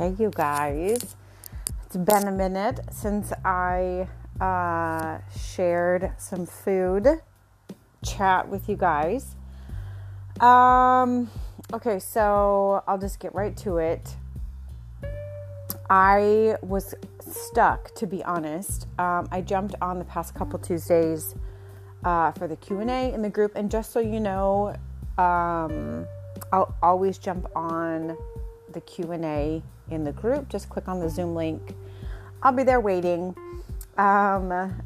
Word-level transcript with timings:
Hey, 0.00 0.14
you 0.18 0.30
guys. 0.30 1.14
It's 1.84 1.96
been 1.98 2.26
a 2.26 2.32
minute 2.32 2.80
since 2.90 3.34
I 3.44 4.08
uh, 4.40 5.18
shared 5.38 6.12
some 6.16 6.46
food 6.46 7.06
chat 8.02 8.48
with 8.48 8.66
you 8.66 8.76
guys. 8.76 9.36
Um, 10.40 11.30
okay, 11.74 11.98
so 11.98 12.82
I'll 12.88 12.96
just 12.96 13.20
get 13.20 13.34
right 13.34 13.54
to 13.58 13.76
it. 13.76 14.16
I 15.90 16.56
was 16.62 16.94
stuck, 17.20 17.94
to 17.96 18.06
be 18.06 18.24
honest. 18.24 18.86
Um, 18.98 19.28
I 19.30 19.42
jumped 19.42 19.74
on 19.82 19.98
the 19.98 20.06
past 20.06 20.34
couple 20.34 20.58
Tuesdays 20.58 21.34
uh, 22.04 22.32
for 22.32 22.48
the 22.48 22.56
Q 22.56 22.80
and 22.80 22.90
A 22.90 23.12
in 23.12 23.20
the 23.20 23.28
group, 23.28 23.52
and 23.54 23.70
just 23.70 23.92
so 23.92 24.00
you 24.00 24.18
know, 24.18 24.74
um, 25.18 26.06
I'll 26.54 26.74
always 26.82 27.18
jump 27.18 27.54
on 27.54 28.16
the 28.72 28.80
Q&A 28.80 29.62
in 29.90 30.04
the 30.04 30.12
group. 30.12 30.48
Just 30.48 30.68
click 30.68 30.88
on 30.88 31.00
the 31.00 31.08
Zoom 31.08 31.34
link. 31.34 31.74
I'll 32.42 32.52
be 32.52 32.62
there 32.62 32.80
waiting. 32.80 33.34
Um, 33.98 34.82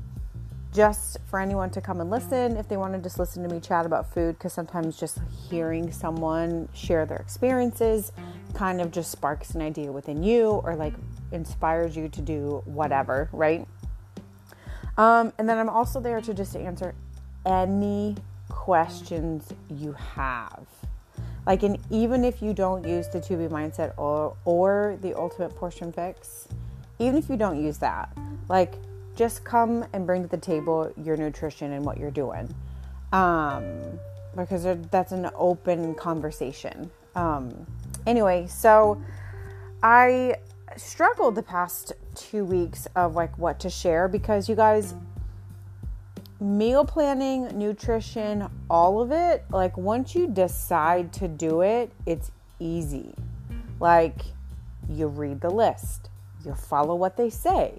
just 0.74 1.18
for 1.26 1.38
anyone 1.38 1.70
to 1.70 1.80
come 1.80 2.00
and 2.00 2.10
listen 2.10 2.56
if 2.56 2.68
they 2.68 2.76
want 2.76 2.92
to 2.92 2.98
just 2.98 3.16
listen 3.16 3.44
to 3.44 3.54
me 3.54 3.60
chat 3.60 3.86
about 3.86 4.12
food 4.12 4.36
because 4.36 4.52
sometimes 4.52 4.98
just 4.98 5.20
hearing 5.48 5.92
someone 5.92 6.68
share 6.74 7.06
their 7.06 7.18
experiences 7.18 8.10
kind 8.54 8.80
of 8.80 8.90
just 8.90 9.12
sparks 9.12 9.50
an 9.54 9.62
idea 9.62 9.90
within 9.90 10.22
you 10.22 10.46
or 10.64 10.74
like 10.74 10.92
inspires 11.30 11.96
you 11.96 12.08
to 12.08 12.20
do 12.20 12.60
whatever 12.64 13.28
right 13.32 13.66
um, 14.98 15.32
and 15.38 15.48
then 15.48 15.58
i'm 15.58 15.68
also 15.68 16.00
there 16.00 16.20
to 16.20 16.34
just 16.34 16.56
answer 16.56 16.92
any 17.46 18.16
questions 18.48 19.52
you 19.70 19.92
have 19.92 20.66
like, 21.46 21.62
and 21.62 21.78
even 21.90 22.24
if 22.24 22.40
you 22.40 22.54
don't 22.54 22.86
use 22.86 23.08
the 23.08 23.20
2B 23.20 23.50
mindset 23.50 23.92
or, 23.98 24.36
or 24.44 24.98
the 25.02 25.14
ultimate 25.14 25.54
portion 25.54 25.92
fix, 25.92 26.48
even 26.98 27.16
if 27.16 27.28
you 27.28 27.36
don't 27.36 27.62
use 27.62 27.78
that, 27.78 28.16
like, 28.48 28.74
just 29.16 29.44
come 29.44 29.84
and 29.92 30.06
bring 30.06 30.22
to 30.22 30.28
the 30.28 30.38
table 30.38 30.92
your 31.02 31.16
nutrition 31.16 31.72
and 31.72 31.84
what 31.84 31.98
you're 31.98 32.10
doing. 32.10 32.52
Um, 33.12 33.80
because 34.36 34.66
that's 34.90 35.12
an 35.12 35.30
open 35.36 35.94
conversation. 35.94 36.90
Um, 37.14 37.66
anyway, 38.06 38.46
so 38.48 39.00
I 39.82 40.36
struggled 40.76 41.34
the 41.34 41.42
past 41.42 41.92
two 42.14 42.44
weeks 42.44 42.86
of 42.96 43.14
like 43.14 43.36
what 43.38 43.60
to 43.60 43.70
share 43.70 44.08
because 44.08 44.48
you 44.48 44.56
guys, 44.56 44.94
meal 46.44 46.84
planning, 46.84 47.58
nutrition, 47.58 48.48
all 48.68 49.00
of 49.00 49.10
it, 49.10 49.44
like 49.50 49.76
once 49.78 50.14
you 50.14 50.26
decide 50.28 51.12
to 51.14 51.26
do 51.26 51.62
it, 51.62 51.90
it's 52.04 52.30
easy. 52.60 53.14
Like 53.80 54.20
you 54.88 55.08
read 55.08 55.40
the 55.40 55.48
list, 55.48 56.10
you 56.44 56.54
follow 56.54 56.94
what 56.94 57.16
they 57.16 57.30
say, 57.30 57.72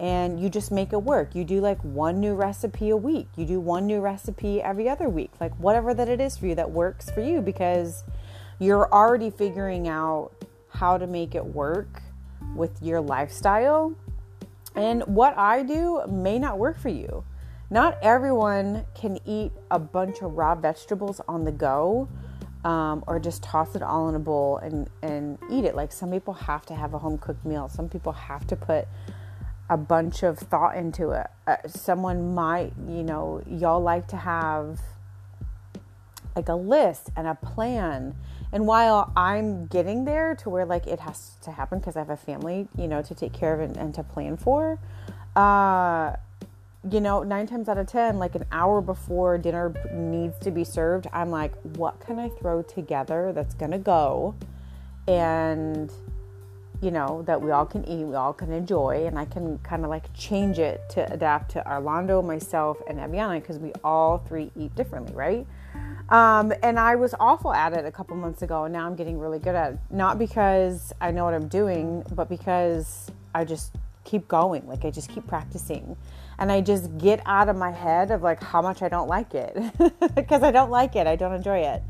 and 0.00 0.40
you 0.40 0.48
just 0.48 0.72
make 0.72 0.92
it 0.92 1.02
work. 1.02 1.36
You 1.36 1.44
do 1.44 1.60
like 1.60 1.80
one 1.82 2.18
new 2.18 2.34
recipe 2.34 2.90
a 2.90 2.96
week, 2.96 3.28
you 3.36 3.46
do 3.46 3.60
one 3.60 3.86
new 3.86 4.00
recipe 4.00 4.60
every 4.60 4.88
other 4.88 5.08
week, 5.08 5.30
like 5.40 5.54
whatever 5.54 5.94
that 5.94 6.08
it 6.08 6.20
is 6.20 6.36
for 6.36 6.46
you 6.46 6.56
that 6.56 6.72
works 6.72 7.08
for 7.08 7.20
you 7.20 7.40
because 7.40 8.02
you're 8.58 8.92
already 8.92 9.30
figuring 9.30 9.86
out 9.86 10.32
how 10.70 10.98
to 10.98 11.06
make 11.06 11.36
it 11.36 11.44
work 11.44 12.02
with 12.56 12.82
your 12.82 13.00
lifestyle. 13.00 13.94
And 14.74 15.02
what 15.02 15.38
I 15.38 15.62
do 15.62 16.02
may 16.08 16.38
not 16.40 16.58
work 16.58 16.78
for 16.80 16.88
you 16.88 17.24
not 17.72 17.96
everyone 18.02 18.84
can 18.94 19.18
eat 19.24 19.50
a 19.70 19.78
bunch 19.78 20.20
of 20.20 20.34
raw 20.34 20.54
vegetables 20.54 21.22
on 21.26 21.44
the 21.44 21.50
go 21.50 22.06
um, 22.64 23.02
or 23.06 23.18
just 23.18 23.42
toss 23.42 23.74
it 23.74 23.82
all 23.82 24.10
in 24.10 24.14
a 24.14 24.18
bowl 24.18 24.58
and, 24.58 24.90
and 25.02 25.38
eat 25.50 25.64
it. 25.64 25.74
Like 25.74 25.90
some 25.90 26.10
people 26.10 26.34
have 26.34 26.66
to 26.66 26.74
have 26.74 26.92
a 26.92 26.98
home 26.98 27.16
cooked 27.16 27.46
meal, 27.46 27.70
some 27.70 27.88
people 27.88 28.12
have 28.12 28.46
to 28.48 28.56
put 28.56 28.86
a 29.70 29.78
bunch 29.78 30.22
of 30.22 30.38
thought 30.38 30.76
into 30.76 31.12
it. 31.12 31.28
Uh, 31.46 31.56
someone 31.66 32.34
might, 32.34 32.74
you 32.86 33.02
know, 33.02 33.42
y'all 33.48 33.80
like 33.80 34.06
to 34.08 34.16
have 34.16 34.78
like 36.36 36.50
a 36.50 36.54
list 36.54 37.08
and 37.16 37.26
a 37.26 37.34
plan. 37.34 38.14
And 38.52 38.66
while 38.66 39.10
I'm 39.16 39.66
getting 39.66 40.04
there 40.04 40.34
to 40.36 40.50
where 40.50 40.66
like 40.66 40.86
it 40.86 41.00
has 41.00 41.36
to 41.44 41.52
happen 41.52 41.78
because 41.78 41.96
I 41.96 42.00
have 42.00 42.10
a 42.10 42.18
family, 42.18 42.68
you 42.76 42.86
know, 42.86 43.00
to 43.00 43.14
take 43.14 43.32
care 43.32 43.54
of 43.54 43.60
and, 43.60 43.78
and 43.78 43.94
to 43.94 44.02
plan 44.02 44.36
for, 44.36 44.78
uh, 45.34 46.16
you 46.90 47.00
know, 47.00 47.22
nine 47.22 47.46
times 47.46 47.68
out 47.68 47.78
of 47.78 47.86
10, 47.86 48.18
like 48.18 48.34
an 48.34 48.44
hour 48.50 48.80
before 48.80 49.38
dinner 49.38 49.72
needs 49.92 50.36
to 50.40 50.50
be 50.50 50.64
served, 50.64 51.06
I'm 51.12 51.30
like, 51.30 51.54
what 51.76 52.00
can 52.00 52.18
I 52.18 52.28
throw 52.28 52.62
together 52.62 53.32
that's 53.32 53.54
going 53.54 53.70
to 53.70 53.78
go 53.78 54.34
and, 55.06 55.92
you 56.80 56.90
know, 56.90 57.22
that 57.22 57.40
we 57.40 57.52
all 57.52 57.66
can 57.66 57.84
eat, 57.88 58.04
we 58.04 58.16
all 58.16 58.32
can 58.32 58.50
enjoy, 58.50 59.06
and 59.06 59.16
I 59.16 59.26
can 59.26 59.58
kind 59.58 59.84
of 59.84 59.90
like 59.90 60.12
change 60.14 60.58
it 60.58 60.80
to 60.90 61.12
adapt 61.12 61.52
to 61.52 61.70
Orlando, 61.70 62.20
myself, 62.20 62.78
and 62.88 62.98
Eviana 62.98 63.40
because 63.40 63.58
we 63.58 63.72
all 63.84 64.18
three 64.18 64.50
eat 64.56 64.74
differently, 64.74 65.14
right? 65.14 65.46
Um, 66.08 66.52
and 66.62 66.78
I 66.78 66.96
was 66.96 67.14
awful 67.20 67.54
at 67.54 67.72
it 67.72 67.86
a 67.86 67.92
couple 67.92 68.16
months 68.16 68.42
ago, 68.42 68.64
and 68.64 68.72
now 68.72 68.86
I'm 68.86 68.96
getting 68.96 69.18
really 69.18 69.38
good 69.38 69.54
at 69.54 69.74
it. 69.74 69.78
Not 69.90 70.18
because 70.18 70.92
I 71.00 71.12
know 71.12 71.24
what 71.24 71.34
I'm 71.34 71.48
doing, 71.48 72.04
but 72.12 72.28
because 72.28 73.10
I 73.34 73.44
just 73.44 73.72
keep 74.04 74.26
going. 74.26 74.66
Like 74.66 74.84
I 74.84 74.90
just 74.90 75.08
keep 75.08 75.26
practicing 75.28 75.96
and 76.38 76.50
I 76.50 76.60
just 76.60 76.96
get 76.98 77.20
out 77.26 77.48
of 77.48 77.56
my 77.56 77.70
head 77.70 78.10
of 78.10 78.22
like 78.22 78.42
how 78.42 78.62
much 78.62 78.82
I 78.82 78.88
don't 78.88 79.08
like 79.08 79.34
it 79.34 79.56
because 80.14 80.42
I 80.42 80.50
don't 80.50 80.70
like 80.70 80.96
it. 80.96 81.06
I 81.06 81.16
don't 81.16 81.34
enjoy 81.34 81.58
it. 81.58 81.82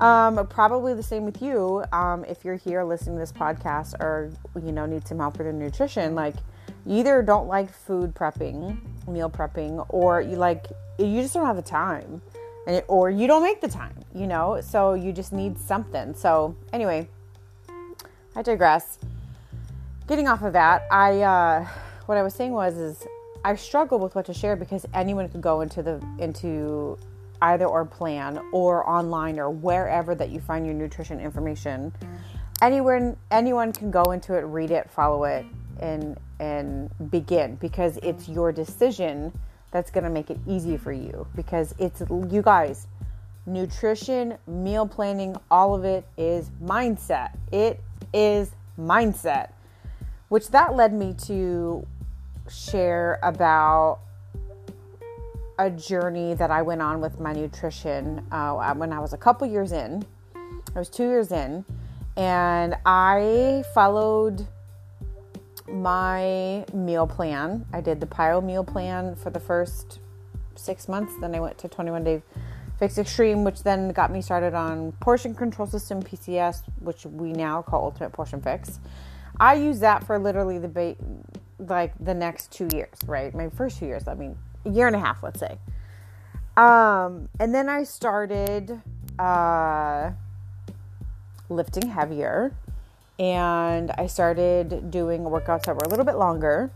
Um, 0.00 0.46
probably 0.48 0.94
the 0.94 1.02
same 1.02 1.24
with 1.24 1.40
you. 1.40 1.84
Um, 1.92 2.24
if 2.24 2.44
you're 2.44 2.56
here 2.56 2.82
listening 2.82 3.16
to 3.16 3.20
this 3.20 3.32
podcast 3.32 3.94
or 4.00 4.30
you 4.56 4.72
know 4.72 4.86
need 4.86 5.06
some 5.06 5.18
help 5.18 5.38
with 5.38 5.46
your 5.46 5.52
nutrition, 5.52 6.14
like 6.14 6.34
either 6.86 7.22
don't 7.22 7.46
like 7.46 7.72
food 7.72 8.14
prepping, 8.14 8.78
meal 9.06 9.30
prepping, 9.30 9.84
or 9.90 10.20
you 10.20 10.36
like 10.36 10.66
you 10.98 11.22
just 11.22 11.34
don't 11.34 11.46
have 11.46 11.56
the 11.56 11.62
time, 11.62 12.22
and, 12.66 12.82
or 12.88 13.10
you 13.10 13.26
don't 13.26 13.42
make 13.42 13.60
the 13.60 13.68
time. 13.68 13.94
You 14.14 14.26
know, 14.26 14.60
so 14.60 14.94
you 14.94 15.12
just 15.12 15.32
need 15.32 15.58
something. 15.58 16.14
So 16.14 16.56
anyway, 16.72 17.08
I 18.34 18.42
digress 18.42 18.98
getting 20.06 20.28
off 20.28 20.42
of 20.42 20.52
that, 20.52 20.86
I 20.90 21.20
uh, 21.22 21.66
what 22.06 22.18
I 22.18 22.22
was 22.22 22.34
saying 22.34 22.52
was 22.52 22.76
is 22.76 23.06
I 23.44 23.56
struggle 23.56 23.98
with 23.98 24.14
what 24.14 24.26
to 24.26 24.34
share 24.34 24.54
because 24.54 24.86
anyone 24.94 25.28
could 25.28 25.40
go 25.40 25.62
into 25.62 25.82
the 25.82 26.04
into 26.18 26.96
either 27.40 27.66
or 27.66 27.84
plan 27.84 28.40
or 28.52 28.88
online 28.88 29.40
or 29.40 29.50
wherever 29.50 30.14
that 30.14 30.30
you 30.30 30.40
find 30.40 30.64
your 30.64 30.74
nutrition 30.74 31.18
information. 31.18 31.92
Anywhere 32.60 33.16
anyone 33.32 33.72
can 33.72 33.90
go 33.90 34.04
into 34.12 34.34
it, 34.36 34.42
read 34.42 34.70
it, 34.70 34.88
follow 34.90 35.24
it, 35.24 35.44
and 35.80 36.18
and 36.38 36.90
begin 37.10 37.56
because 37.56 37.98
it's 38.02 38.28
your 38.28 38.52
decision 38.52 39.32
that's 39.72 39.90
going 39.90 40.04
to 40.04 40.10
make 40.10 40.30
it 40.30 40.38
easy 40.46 40.76
for 40.76 40.92
you 40.92 41.26
because 41.34 41.74
it's 41.78 42.02
you 42.30 42.42
guys 42.42 42.86
nutrition, 43.44 44.38
meal 44.46 44.86
planning, 44.86 45.34
all 45.50 45.74
of 45.74 45.84
it 45.84 46.06
is 46.16 46.48
mindset. 46.62 47.36
It 47.50 47.80
is 48.12 48.52
mindset 48.78 49.50
which 50.32 50.48
that 50.48 50.74
led 50.74 50.94
me 50.94 51.12
to 51.12 51.86
share 52.48 53.18
about 53.22 54.00
a 55.58 55.70
journey 55.70 56.34
that 56.34 56.50
I 56.50 56.62
went 56.62 56.82
on 56.82 57.00
with 57.00 57.20
my 57.20 57.32
nutrition 57.32 58.26
uh, 58.32 58.74
when 58.74 58.92
I 58.92 58.98
was 58.98 59.12
a 59.12 59.18
couple 59.18 59.46
years 59.46 59.72
in. 59.72 60.04
I 60.74 60.78
was 60.78 60.88
two 60.88 61.04
years 61.04 61.32
in, 61.32 61.64
and 62.16 62.76
I 62.86 63.64
followed 63.74 64.46
my 65.68 66.64
meal 66.72 67.06
plan. 67.06 67.66
I 67.72 67.80
did 67.80 68.00
the 68.00 68.06
PiYo 68.06 68.42
meal 68.42 68.64
plan 68.64 69.14
for 69.14 69.30
the 69.30 69.40
first 69.40 70.00
six 70.54 70.88
months. 70.88 71.12
Then 71.20 71.34
I 71.34 71.40
went 71.40 71.58
to 71.58 71.68
21 71.68 72.04
Day 72.04 72.22
Fix 72.78 72.98
Extreme, 72.98 73.44
which 73.44 73.62
then 73.62 73.90
got 73.90 74.10
me 74.10 74.20
started 74.20 74.54
on 74.54 74.92
Portion 75.00 75.34
Control 75.34 75.68
System 75.68 76.02
PCS, 76.02 76.62
which 76.80 77.06
we 77.06 77.32
now 77.32 77.62
call 77.62 77.84
Ultimate 77.84 78.12
Portion 78.12 78.40
Fix. 78.40 78.80
I 79.38 79.54
use 79.54 79.80
that 79.80 80.04
for 80.04 80.18
literally 80.18 80.58
the 80.58 80.96
like 81.68 81.92
the 82.00 82.14
next 82.14 82.52
two 82.52 82.68
years, 82.72 82.96
right? 83.06 83.34
My 83.34 83.48
first 83.48 83.78
two 83.78 83.86
years, 83.86 84.08
I 84.08 84.14
mean, 84.14 84.36
a 84.64 84.70
year 84.70 84.86
and 84.86 84.96
a 84.96 85.00
half, 85.00 85.22
let's 85.22 85.40
say. 85.40 85.58
Um, 86.56 87.28
and 87.40 87.54
then 87.54 87.68
I 87.68 87.84
started 87.84 88.80
uh, 89.18 90.10
lifting 91.48 91.88
heavier, 91.88 92.54
and 93.18 93.90
I 93.92 94.06
started 94.06 94.90
doing 94.90 95.22
workouts 95.22 95.64
that 95.64 95.74
were 95.74 95.84
a 95.84 95.88
little 95.88 96.04
bit 96.04 96.16
longer. 96.16 96.70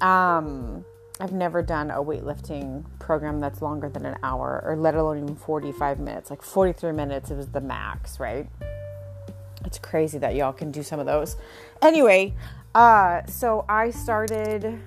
Um, 0.00 0.84
I've 1.20 1.32
never 1.32 1.62
done 1.62 1.90
a 1.90 2.02
weightlifting 2.02 2.84
program 2.98 3.38
that's 3.38 3.62
longer 3.62 3.88
than 3.88 4.06
an 4.06 4.16
hour, 4.22 4.62
or 4.64 4.76
let 4.76 4.94
alone 4.94 5.22
even 5.22 5.36
45 5.36 6.00
minutes. 6.00 6.30
Like 6.30 6.42
43 6.42 6.92
minutes 6.92 7.30
is 7.30 7.48
the 7.48 7.60
max, 7.60 8.18
right? 8.18 8.48
It's 9.64 9.78
crazy 9.78 10.18
that 10.18 10.34
y'all 10.34 10.52
can 10.52 10.70
do 10.70 10.82
some 10.82 10.98
of 10.98 11.06
those. 11.06 11.36
Anyway, 11.80 12.34
uh, 12.74 13.24
so 13.26 13.64
I 13.68 13.90
started 13.90 14.64
a 14.64 14.78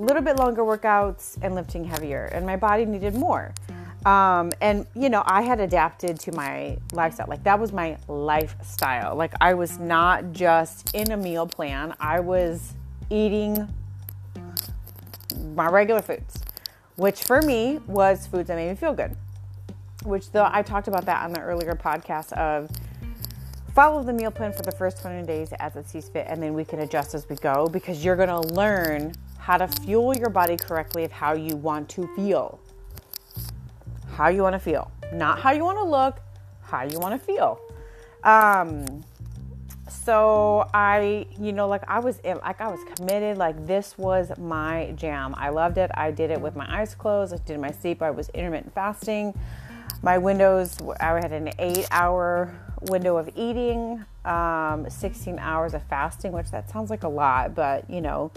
little 0.00 0.22
bit 0.22 0.36
longer 0.36 0.62
workouts 0.62 1.38
and 1.42 1.54
lifting 1.54 1.84
heavier, 1.84 2.26
and 2.26 2.46
my 2.46 2.56
body 2.56 2.84
needed 2.84 3.14
more. 3.14 3.52
Um, 4.06 4.52
and 4.60 4.86
you 4.94 5.08
know, 5.10 5.24
I 5.26 5.42
had 5.42 5.58
adapted 5.58 6.20
to 6.20 6.32
my 6.32 6.78
lifestyle. 6.92 7.26
Like 7.28 7.42
that 7.42 7.58
was 7.58 7.72
my 7.72 7.98
lifestyle. 8.06 9.16
Like 9.16 9.32
I 9.40 9.54
was 9.54 9.80
not 9.80 10.32
just 10.32 10.94
in 10.94 11.10
a 11.10 11.16
meal 11.16 11.46
plan. 11.46 11.92
I 11.98 12.20
was 12.20 12.74
eating 13.10 13.68
my 15.54 15.66
regular 15.68 16.02
foods, 16.02 16.40
which 16.94 17.24
for 17.24 17.42
me 17.42 17.80
was 17.88 18.28
foods 18.28 18.46
that 18.46 18.54
made 18.54 18.70
me 18.70 18.76
feel 18.76 18.94
good. 18.94 19.16
Which 20.04 20.30
though 20.30 20.48
I 20.48 20.62
talked 20.62 20.86
about 20.86 21.04
that 21.06 21.24
on 21.24 21.32
the 21.32 21.40
earlier 21.40 21.72
podcast 21.72 22.32
of 22.34 22.70
follow 23.76 24.02
the 24.02 24.12
meal 24.12 24.32
plan 24.32 24.52
for 24.52 24.62
the 24.62 24.72
first 24.72 25.00
20 25.02 25.24
days 25.24 25.52
as 25.60 25.76
it 25.76 25.88
sees 25.88 26.08
fit, 26.08 26.26
and 26.28 26.42
then 26.42 26.54
we 26.54 26.64
can 26.64 26.80
adjust 26.80 27.14
as 27.14 27.28
we 27.28 27.36
go 27.36 27.68
because 27.68 28.04
you're 28.04 28.16
gonna 28.16 28.40
learn 28.40 29.12
how 29.38 29.56
to 29.56 29.68
fuel 29.68 30.16
your 30.16 30.30
body 30.30 30.56
correctly 30.56 31.04
of 31.04 31.12
how 31.12 31.34
you 31.34 31.54
want 31.54 31.88
to 31.88 32.08
feel 32.16 32.58
how 34.16 34.28
you 34.28 34.42
want 34.42 34.54
to 34.54 34.58
feel, 34.58 34.90
not 35.12 35.38
how 35.40 35.52
you 35.52 35.62
want 35.62 35.76
to 35.76 35.84
look, 35.84 36.20
how 36.62 36.84
you 36.84 36.98
want 36.98 37.20
to 37.20 37.24
feel. 37.24 37.60
Um, 38.24 39.04
so 39.88 40.68
I, 40.72 41.26
you 41.38 41.52
know, 41.52 41.68
like 41.68 41.82
I 41.86 41.98
was 41.98 42.18
in, 42.20 42.38
like 42.38 42.60
I 42.62 42.68
was 42.68 42.80
committed. 42.94 43.36
Like 43.36 43.66
this 43.66 43.98
was 43.98 44.32
my 44.38 44.92
jam. 44.96 45.34
I 45.36 45.50
loved 45.50 45.76
it. 45.76 45.90
I 45.94 46.10
did 46.10 46.30
it 46.30 46.40
with 46.40 46.56
my 46.56 46.66
eyes 46.80 46.94
closed. 46.94 47.34
I 47.34 47.36
did 47.36 47.60
my 47.60 47.70
sleep. 47.70 48.02
I 48.02 48.10
was 48.10 48.30
intermittent 48.30 48.74
fasting. 48.74 49.38
My 50.02 50.16
windows, 50.16 50.78
I 51.00 51.14
had 51.14 51.32
an 51.32 51.50
eight-hour 51.58 52.54
window 52.82 53.16
of 53.16 53.30
eating, 53.34 54.04
um, 54.24 54.88
16 54.88 55.38
hours 55.38 55.74
of 55.74 55.82
fasting, 55.84 56.32
which 56.32 56.50
that 56.50 56.68
sounds 56.70 56.90
like 56.90 57.04
a 57.04 57.08
lot, 57.08 57.54
but 57.54 57.88
you 57.90 58.00
know, 58.00 58.30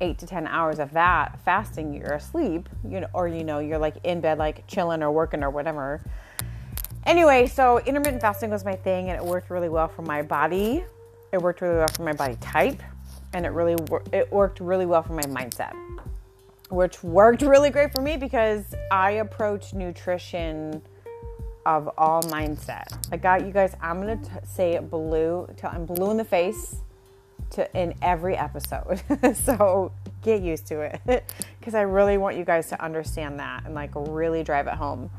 eight 0.00 0.18
to 0.18 0.26
10 0.26 0.46
hours 0.46 0.78
of 0.78 0.92
that 0.92 1.38
fasting, 1.44 1.92
you're 1.92 2.14
asleep, 2.14 2.68
you 2.88 3.00
know, 3.00 3.08
or 3.12 3.28
you 3.28 3.44
know, 3.44 3.58
you're 3.58 3.78
like 3.78 3.96
in 4.04 4.20
bed, 4.20 4.38
like 4.38 4.66
chilling 4.66 5.02
or 5.02 5.10
working 5.10 5.42
or 5.42 5.50
whatever. 5.50 6.00
Anyway, 7.06 7.46
so 7.46 7.78
intermittent 7.80 8.20
fasting 8.20 8.50
was 8.50 8.64
my 8.64 8.76
thing 8.76 9.10
and 9.10 9.20
it 9.20 9.24
worked 9.24 9.50
really 9.50 9.68
well 9.68 9.88
for 9.88 10.02
my 10.02 10.22
body. 10.22 10.84
It 11.32 11.40
worked 11.40 11.60
really 11.60 11.76
well 11.76 11.88
for 11.88 12.02
my 12.02 12.12
body 12.12 12.36
type 12.40 12.82
and 13.32 13.46
it 13.46 13.50
really 13.50 13.76
wor- 13.88 14.02
it 14.12 14.30
worked 14.32 14.60
really 14.60 14.86
well 14.86 15.02
for 15.02 15.14
my 15.14 15.22
mindset. 15.22 15.74
Which 16.70 17.02
worked 17.02 17.42
really 17.42 17.70
great 17.70 17.92
for 17.92 18.00
me 18.00 18.16
because 18.16 18.74
I 18.90 19.12
approach 19.12 19.74
nutrition 19.74 20.82
of 21.66 21.90
all 21.98 22.22
mindset. 22.24 22.86
I 23.12 23.16
got 23.16 23.44
you 23.44 23.52
guys. 23.52 23.74
I'm 23.80 24.00
gonna 24.00 24.16
t- 24.16 24.30
say 24.44 24.78
blue 24.78 25.48
till 25.56 25.70
I'm 25.70 25.86
blue 25.86 26.10
in 26.10 26.16
the 26.16 26.24
face 26.24 26.76
to 27.50 27.78
in 27.78 27.94
every 28.02 28.36
episode. 28.36 29.02
so 29.34 29.92
get 30.22 30.42
used 30.42 30.66
to 30.68 30.80
it 30.80 31.32
because 31.58 31.74
I 31.74 31.82
really 31.82 32.18
want 32.18 32.36
you 32.36 32.44
guys 32.44 32.68
to 32.68 32.82
understand 32.82 33.38
that 33.40 33.64
and 33.64 33.74
like 33.74 33.90
really 33.94 34.42
drive 34.42 34.66
it 34.66 34.74
home. 34.74 35.10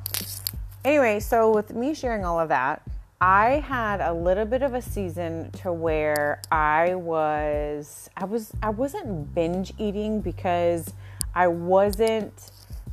Anyway, 0.84 1.20
so 1.20 1.54
with 1.54 1.74
me 1.74 1.94
sharing 1.94 2.26
all 2.26 2.40
of 2.40 2.50
that, 2.50 2.82
I 3.20 3.60
had 3.60 4.02
a 4.02 4.12
little 4.12 4.46
bit 4.46 4.64
of 4.64 4.74
a 4.74 4.82
season 4.82 5.52
to 5.62 5.72
where 5.72 6.42
I 6.52 6.96
was 6.96 8.10
I 8.18 8.26
was 8.26 8.52
I 8.64 8.70
wasn't 8.70 9.36
binge 9.36 9.74
eating 9.78 10.22
because 10.22 10.92
I 11.36 11.48
wasn't 11.48 12.52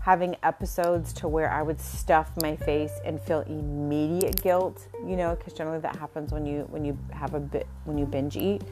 having 0.08 0.34
episodes 0.42 1.12
to 1.12 1.28
where 1.28 1.50
I 1.50 1.60
would 1.60 1.78
stuff 1.78 2.30
my 2.40 2.56
face 2.56 2.98
and 3.04 3.20
feel 3.20 3.40
immediate 3.40 4.42
guilt, 4.42 4.88
you 5.06 5.16
know, 5.16 5.36
because 5.36 5.52
generally 5.52 5.80
that 5.80 5.96
happens 5.96 6.32
when 6.32 6.46
you 6.46 6.66
when 6.70 6.82
you 6.82 6.96
have 7.12 7.34
a 7.34 7.40
bit 7.40 7.66
when 7.84 7.98
you 7.98 8.06
binge 8.06 8.34
eat. 8.34 8.62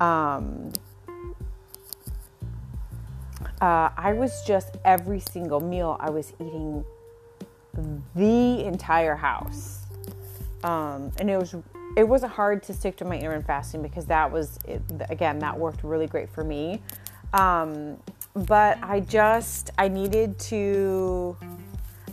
Um, 0.00 0.72
uh, 3.60 3.90
I 3.98 4.14
was 4.14 4.42
just 4.46 4.78
every 4.82 5.20
single 5.20 5.60
meal 5.60 5.98
I 6.00 6.08
was 6.08 6.32
eating 6.40 6.82
the 8.14 8.64
entire 8.64 9.14
house, 9.14 9.80
um, 10.64 11.12
and 11.18 11.28
it 11.28 11.36
was 11.36 11.54
it 11.98 12.08
wasn't 12.08 12.32
hard 12.32 12.62
to 12.62 12.72
stick 12.72 12.96
to 12.96 13.04
my 13.04 13.16
intermittent 13.16 13.46
fasting 13.46 13.82
because 13.82 14.06
that 14.06 14.32
was 14.32 14.58
it, 14.66 14.80
again 15.10 15.38
that 15.40 15.58
worked 15.58 15.84
really 15.84 16.06
great 16.06 16.30
for 16.30 16.44
me. 16.44 16.80
Um, 17.34 17.98
but 18.34 18.78
I 18.82 19.00
just 19.00 19.70
I 19.78 19.88
needed 19.88 20.38
to 20.40 21.36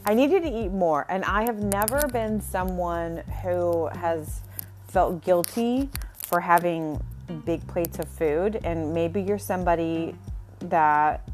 I 0.06 0.14
needed 0.14 0.44
to 0.44 0.50
eat 0.50 0.70
more, 0.70 1.06
and 1.10 1.26
I 1.26 1.44
have 1.44 1.64
never 1.64 2.08
been 2.10 2.40
someone 2.40 3.18
who 3.42 3.88
has 3.88 4.42
felt 4.88 5.24
guilty 5.24 5.90
for 6.28 6.40
having 6.40 7.04
big 7.46 7.66
plates 7.68 8.00
of 8.00 8.08
food 8.08 8.60
and 8.64 8.94
maybe 8.94 9.22
you're 9.22 9.40
somebody 9.40 10.16
that 10.60 11.28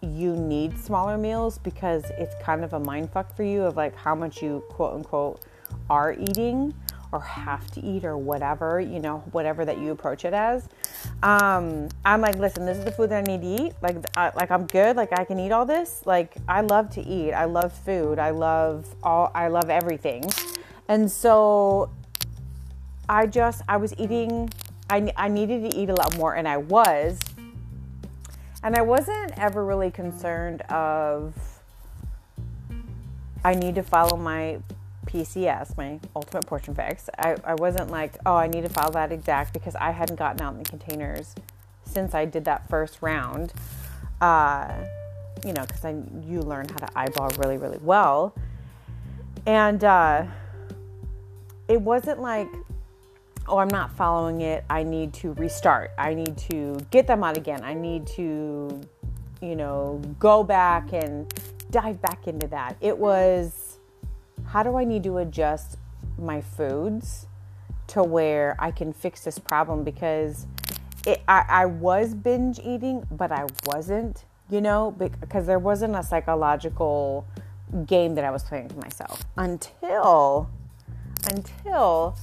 you 0.00 0.36
need 0.36 0.78
smaller 0.78 1.16
meals 1.16 1.58
because 1.58 2.04
it's 2.18 2.34
kind 2.42 2.62
of 2.64 2.72
a 2.72 2.80
mind 2.80 3.10
fuck 3.10 3.34
for 3.34 3.42
you 3.42 3.62
of 3.62 3.76
like 3.76 3.96
how 3.96 4.14
much 4.14 4.42
you 4.42 4.62
quote 4.68 4.94
unquote 4.94 5.44
are 5.90 6.12
eating 6.12 6.74
or 7.12 7.20
have 7.20 7.70
to 7.70 7.80
eat 7.80 8.04
or 8.04 8.18
whatever, 8.18 8.80
you 8.80 8.98
know, 8.98 9.18
whatever 9.32 9.64
that 9.64 9.78
you 9.78 9.92
approach 9.92 10.24
it 10.24 10.34
as. 10.34 10.68
Um, 11.22 11.88
I'm 12.04 12.20
like, 12.20 12.36
listen, 12.36 12.66
this 12.66 12.78
is 12.78 12.84
the 12.84 12.92
food 12.92 13.10
that 13.10 13.26
I 13.28 13.32
need 13.32 13.42
to 13.42 13.64
eat. 13.64 13.72
Like, 13.80 13.96
I, 14.16 14.30
like 14.34 14.50
I'm 14.50 14.66
good. 14.66 14.96
Like 14.96 15.18
I 15.18 15.24
can 15.24 15.38
eat 15.38 15.52
all 15.52 15.66
this. 15.66 16.02
Like 16.04 16.36
I 16.48 16.60
love 16.60 16.90
to 16.90 17.02
eat. 17.02 17.32
I 17.32 17.44
love 17.44 17.72
food. 17.72 18.18
I 18.18 18.30
love 18.30 18.94
all. 19.02 19.30
I 19.34 19.48
love 19.48 19.70
everything. 19.70 20.24
And 20.88 21.10
so, 21.10 21.90
I 23.08 23.26
just 23.26 23.62
I 23.68 23.76
was 23.78 23.94
eating 23.98 24.50
I, 24.90 25.12
I 25.16 25.28
needed 25.28 25.70
to 25.70 25.76
eat 25.76 25.88
a 25.88 25.94
lot 25.94 26.16
more, 26.16 26.34
and 26.34 26.46
I 26.46 26.58
was. 26.58 27.18
And 28.62 28.76
I 28.76 28.82
wasn't 28.82 29.36
ever 29.38 29.64
really 29.64 29.90
concerned 29.90 30.62
of, 30.62 31.34
I 33.44 33.54
need 33.54 33.74
to 33.74 33.82
follow 33.82 34.16
my 34.16 34.58
PCS, 35.14 35.76
my 35.76 36.00
ultimate 36.16 36.44
portion 36.46 36.74
fix. 36.74 37.08
I, 37.18 37.36
I 37.44 37.54
wasn't 37.54 37.90
like, 37.90 38.14
oh, 38.26 38.34
I 38.34 38.48
need 38.48 38.62
to 38.62 38.68
follow 38.68 38.90
that 38.92 39.12
exact 39.12 39.52
because 39.52 39.76
I 39.76 39.92
hadn't 39.92 40.16
gotten 40.16 40.42
out 40.42 40.54
in 40.54 40.62
the 40.62 40.68
containers 40.68 41.34
since 41.84 42.14
I 42.14 42.24
did 42.24 42.44
that 42.46 42.68
first 42.68 42.98
round. 43.00 43.52
Uh, 44.20 44.72
you 45.44 45.52
know, 45.52 45.64
because 45.66 45.84
you 46.26 46.40
learn 46.40 46.68
how 46.68 46.86
to 46.86 46.98
eyeball 46.98 47.30
really, 47.38 47.58
really 47.58 47.78
well. 47.82 48.34
And 49.46 49.84
uh, 49.84 50.24
it 51.68 51.80
wasn't 51.80 52.20
like 52.20 52.48
oh, 53.46 53.58
I'm 53.58 53.68
not 53.68 53.92
following 53.92 54.40
it. 54.40 54.64
I 54.70 54.82
need 54.82 55.12
to 55.14 55.32
restart. 55.34 55.92
I 55.98 56.14
need 56.14 56.36
to 56.50 56.78
get 56.90 57.06
them 57.06 57.22
out 57.22 57.36
again. 57.36 57.62
I 57.62 57.74
need 57.74 58.06
to, 58.08 58.80
you 59.40 59.56
know, 59.56 60.00
go 60.18 60.42
back 60.42 60.92
and 60.92 61.32
dive 61.70 62.00
back 62.00 62.26
into 62.26 62.46
that. 62.48 62.76
It 62.80 62.96
was, 62.96 63.63
how 64.54 64.62
do 64.62 64.76
I 64.76 64.84
need 64.84 65.02
to 65.02 65.18
adjust 65.18 65.78
my 66.16 66.40
foods 66.40 67.26
to 67.88 68.04
where 68.04 68.54
I 68.60 68.70
can 68.70 68.92
fix 68.92 69.22
this 69.22 69.36
problem? 69.36 69.82
Because 69.82 70.46
it, 71.04 71.22
I, 71.26 71.44
I 71.48 71.66
was 71.66 72.14
binge 72.14 72.60
eating, 72.60 73.04
but 73.10 73.32
I 73.32 73.46
wasn't, 73.66 74.24
you 74.48 74.60
know, 74.60 74.92
because 74.92 75.48
there 75.48 75.58
wasn't 75.58 75.96
a 75.96 76.04
psychological 76.04 77.26
game 77.84 78.14
that 78.14 78.22
I 78.24 78.30
was 78.30 78.44
playing 78.44 78.68
with 78.68 78.76
myself 78.76 79.24
until, 79.36 80.48
until 81.28 82.16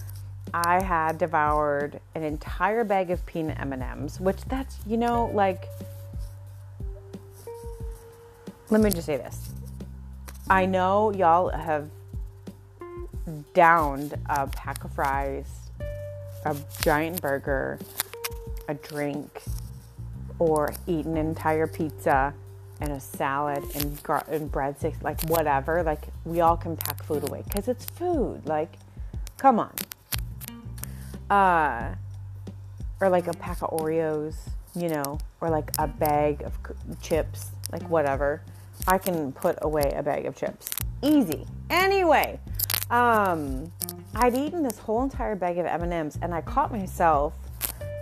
I 0.54 0.82
had 0.82 1.18
devoured 1.18 2.00
an 2.16 2.24
entire 2.24 2.86
bag 2.86 3.12
of 3.12 3.26
peanut 3.26 3.60
M&Ms, 3.60 4.22
which 4.22 4.42
that's, 4.46 4.78
you 4.88 4.96
know, 4.96 5.30
like 5.34 5.68
let 8.70 8.80
me 8.80 8.90
just 8.90 9.06
say 9.06 9.18
this. 9.18 9.50
I 10.50 10.66
know 10.66 11.12
y'all 11.12 11.50
have 11.50 11.90
downed 13.54 14.16
a 14.30 14.48
pack 14.48 14.84
of 14.84 14.94
fries, 14.94 15.70
a 16.46 16.56
giant 16.82 17.22
burger, 17.22 17.80
a 18.68 18.74
drink, 18.74 19.44
or 20.40 20.74
eaten 20.88 21.18
an 21.18 21.28
entire 21.28 21.68
pizza 21.68 22.34
and 22.80 22.92
a 22.92 23.00
salad 23.00 23.64
and, 23.76 24.02
gar- 24.02 24.26
and 24.28 24.52
breadsticks, 24.52 25.02
like 25.04 25.22
whatever. 25.30 25.84
Like, 25.84 26.08
we 26.26 26.42
all 26.42 26.58
can 26.58 26.76
pack 26.76 27.04
food 27.04 27.28
away 27.30 27.44
because 27.48 27.68
it's 27.68 27.86
food. 27.86 28.46
Like, 28.46 28.74
come 29.38 29.60
on 29.60 29.74
uh, 31.32 31.96
or 33.00 33.10
like 33.10 33.28
a 33.28 33.34
pack 33.34 33.64
of 33.64 33.72
Oreos, 33.72 34.36
you 34.76 34.90
know, 34.90 35.18
or 35.40 35.50
like 35.50 35.72
a 35.80 35.88
bag 35.88 36.44
of 36.44 36.54
chips, 37.02 37.52
like 37.72 37.90
whatever. 37.90 38.42
I 38.86 38.98
can 38.98 39.32
put 39.32 39.58
away 39.62 39.94
a 39.96 40.04
bag 40.04 40.26
of 40.26 40.36
chips. 40.36 40.70
Easy. 41.02 41.48
Anyway, 41.70 42.40
um, 42.92 43.72
I'd 44.14 44.36
eaten 44.36 44.62
this 44.62 44.78
whole 44.78 45.02
entire 45.02 45.36
bag 45.36 45.58
of 45.58 45.66
M&Ms 45.66 46.20
and 46.22 46.34
I 46.34 46.42
caught 46.42 46.72
myself 46.72 47.34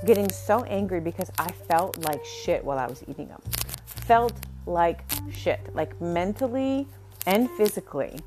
getting 0.05 0.29
so 0.31 0.63
angry 0.63 0.99
because 0.99 1.31
I 1.37 1.51
felt 1.51 1.97
like 1.99 2.25
shit 2.25 2.63
while 2.63 2.79
I 2.79 2.87
was 2.87 3.03
eating 3.07 3.27
them. 3.27 3.41
Felt 3.85 4.33
like 4.65 5.03
shit, 5.31 5.59
like 5.75 5.99
mentally 6.01 6.87
and 7.25 7.49
physically. 7.51 8.19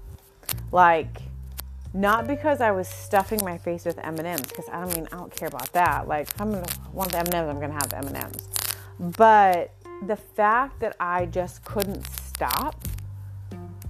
Like 0.70 1.22
not 1.94 2.26
because 2.26 2.60
I 2.60 2.70
was 2.70 2.88
stuffing 2.88 3.40
my 3.44 3.58
face 3.58 3.84
with 3.84 3.98
M&Ms, 3.98 4.42
because 4.42 4.68
I 4.70 4.80
don't 4.80 4.94
mean 4.94 5.08
I 5.12 5.16
don't 5.16 5.34
care 5.34 5.48
about 5.48 5.72
that. 5.72 6.08
Like 6.08 6.28
if 6.28 6.40
I'm 6.40 6.52
gonna 6.52 6.66
want 6.92 7.12
the 7.12 7.18
M&Ms, 7.18 7.34
I'm 7.34 7.60
gonna 7.60 7.72
have 7.72 7.88
the 7.88 7.98
M&Ms. 7.98 8.48
But 9.16 9.72
the 10.06 10.16
fact 10.16 10.80
that 10.80 10.96
I 11.00 11.26
just 11.26 11.64
couldn't 11.64 12.06
stop 12.06 12.76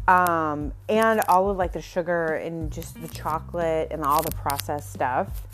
um, 0.08 0.72
and 0.88 1.20
all 1.28 1.50
of 1.50 1.56
like 1.56 1.72
the 1.72 1.82
sugar 1.82 2.34
and 2.34 2.72
just 2.72 3.00
the 3.00 3.08
chocolate 3.08 3.88
and 3.90 4.04
all 4.04 4.22
the 4.22 4.32
processed 4.32 4.92
stuff. 4.92 5.46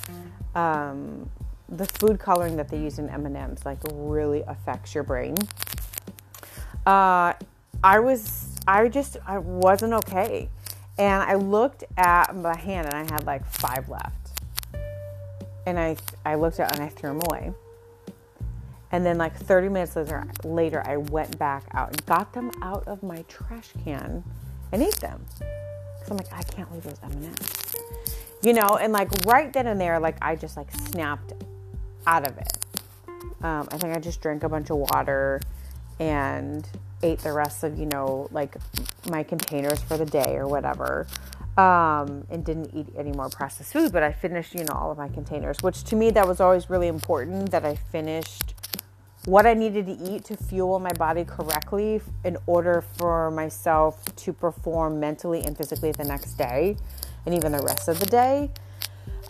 Um, 0.55 1.31
the 1.69 1.85
food 1.85 2.19
coloring 2.19 2.57
that 2.57 2.69
they 2.69 2.79
use 2.79 2.99
in 2.99 3.11
M&Ms 3.11 3.67
like 3.67 3.79
really 3.93 4.43
affects 4.47 4.95
your 4.95 5.05
brain. 5.05 5.37
Uh, 6.87 7.35
I 7.85 8.01
was, 8.01 8.57
I 8.67 8.89
just, 8.89 9.19
I 9.27 9.39
wasn't 9.39 9.93
okay. 9.93 10.49
And 10.97 11.23
I 11.23 11.35
looked 11.35 11.85
at 11.97 12.35
my 12.35 12.57
hand 12.57 12.87
and 12.87 12.95
I 12.95 13.13
had 13.13 13.27
like 13.27 13.47
five 13.47 13.89
left. 13.89 14.41
And 15.67 15.79
I, 15.79 15.97
I 16.25 16.37
looked 16.37 16.59
at 16.59 16.75
and 16.75 16.83
I 16.83 16.89
threw 16.89 17.11
them 17.11 17.21
away. 17.29 17.53
And 18.91 19.05
then 19.05 19.19
like 19.19 19.37
30 19.37 19.69
minutes 19.69 19.97
later, 19.97 20.27
later, 20.45 20.83
I 20.87 20.97
went 20.97 21.39
back 21.39 21.65
out 21.73 21.91
and 21.91 22.07
got 22.07 22.33
them 22.33 22.51
out 22.63 22.87
of 22.87 23.03
my 23.03 23.25
trash 23.29 23.69
can 23.85 24.25
and 24.73 24.83
ate 24.83 24.97
them. 24.97 25.25
Cause 25.39 26.11
I'm 26.11 26.17
like, 26.17 26.33
I 26.33 26.43
can't 26.43 26.73
leave 26.73 26.85
those 26.85 26.99
M&Ms. 27.03 27.77
You 28.43 28.55
know, 28.55 28.79
and 28.81 28.93
like 28.93 29.11
right 29.27 29.53
then 29.53 29.67
and 29.67 29.81
there, 29.81 29.99
like 29.99 30.17
I 30.23 30.37
just 30.37 30.57
like 30.57 30.71
snapped 30.73 31.33
out 32.07 32.27
of 32.27 32.39
it. 32.39 32.59
Um, 33.43 33.69
I 33.71 33.79
think 33.79 33.97
I 33.97 34.01
just 34.01 34.21
drank 34.21 34.43
a 34.43 34.49
bunch 34.49 34.71
of 34.71 34.79
water 34.79 35.41
and 36.01 36.67
ate 37.03 37.19
the 37.21 37.33
rest 37.33 37.65
of, 37.65 37.79
you 37.79 37.87
know, 37.87 38.29
like 38.31 38.57
my 39.11 39.23
containers 39.23 39.81
for 39.83 39.97
the 39.97 40.07
day 40.07 40.37
or 40.37 40.47
whatever. 40.47 41.07
Um, 41.57 42.25
and 42.31 42.45
didn't 42.45 42.73
eat 42.73 42.87
any 42.97 43.11
more 43.11 43.29
processed 43.29 43.73
food, 43.73 43.93
but 43.93 44.05
I 44.05 44.13
finished, 44.13 44.55
you 44.55 44.63
know, 44.63 44.75
all 44.75 44.93
of 44.93 44.99
my 44.99 45.09
containers, 45.09 45.59
which 45.61 45.83
to 45.85 45.97
me 45.97 46.11
that 46.11 46.27
was 46.27 46.41
always 46.41 46.71
really 46.71 46.87
important 46.87 47.51
that 47.51 47.65
I 47.65 47.75
finished 47.75 48.55
what 49.29 49.45
I 49.45 49.53
needed 49.53 49.85
to 49.87 49.93
eat 49.93 50.25
to 50.25 50.37
fuel 50.39 50.81
my 50.81 50.93
body 50.95 51.23
correctly 51.23 52.01
in 52.25 52.39
order 52.47 52.83
for 52.97 53.31
myself 53.31 54.03
to 54.17 54.33
perform 54.33 54.99
mentally 54.99 55.45
and 55.45 55.55
physically 55.55 55.93
the 55.93 56.05
next 56.05 56.39
day 56.39 56.77
and 57.27 57.35
even 57.35 57.53
the 57.53 57.61
rest 57.61 57.89
of 57.89 58.01
the 58.01 58.07
day. 58.07 58.51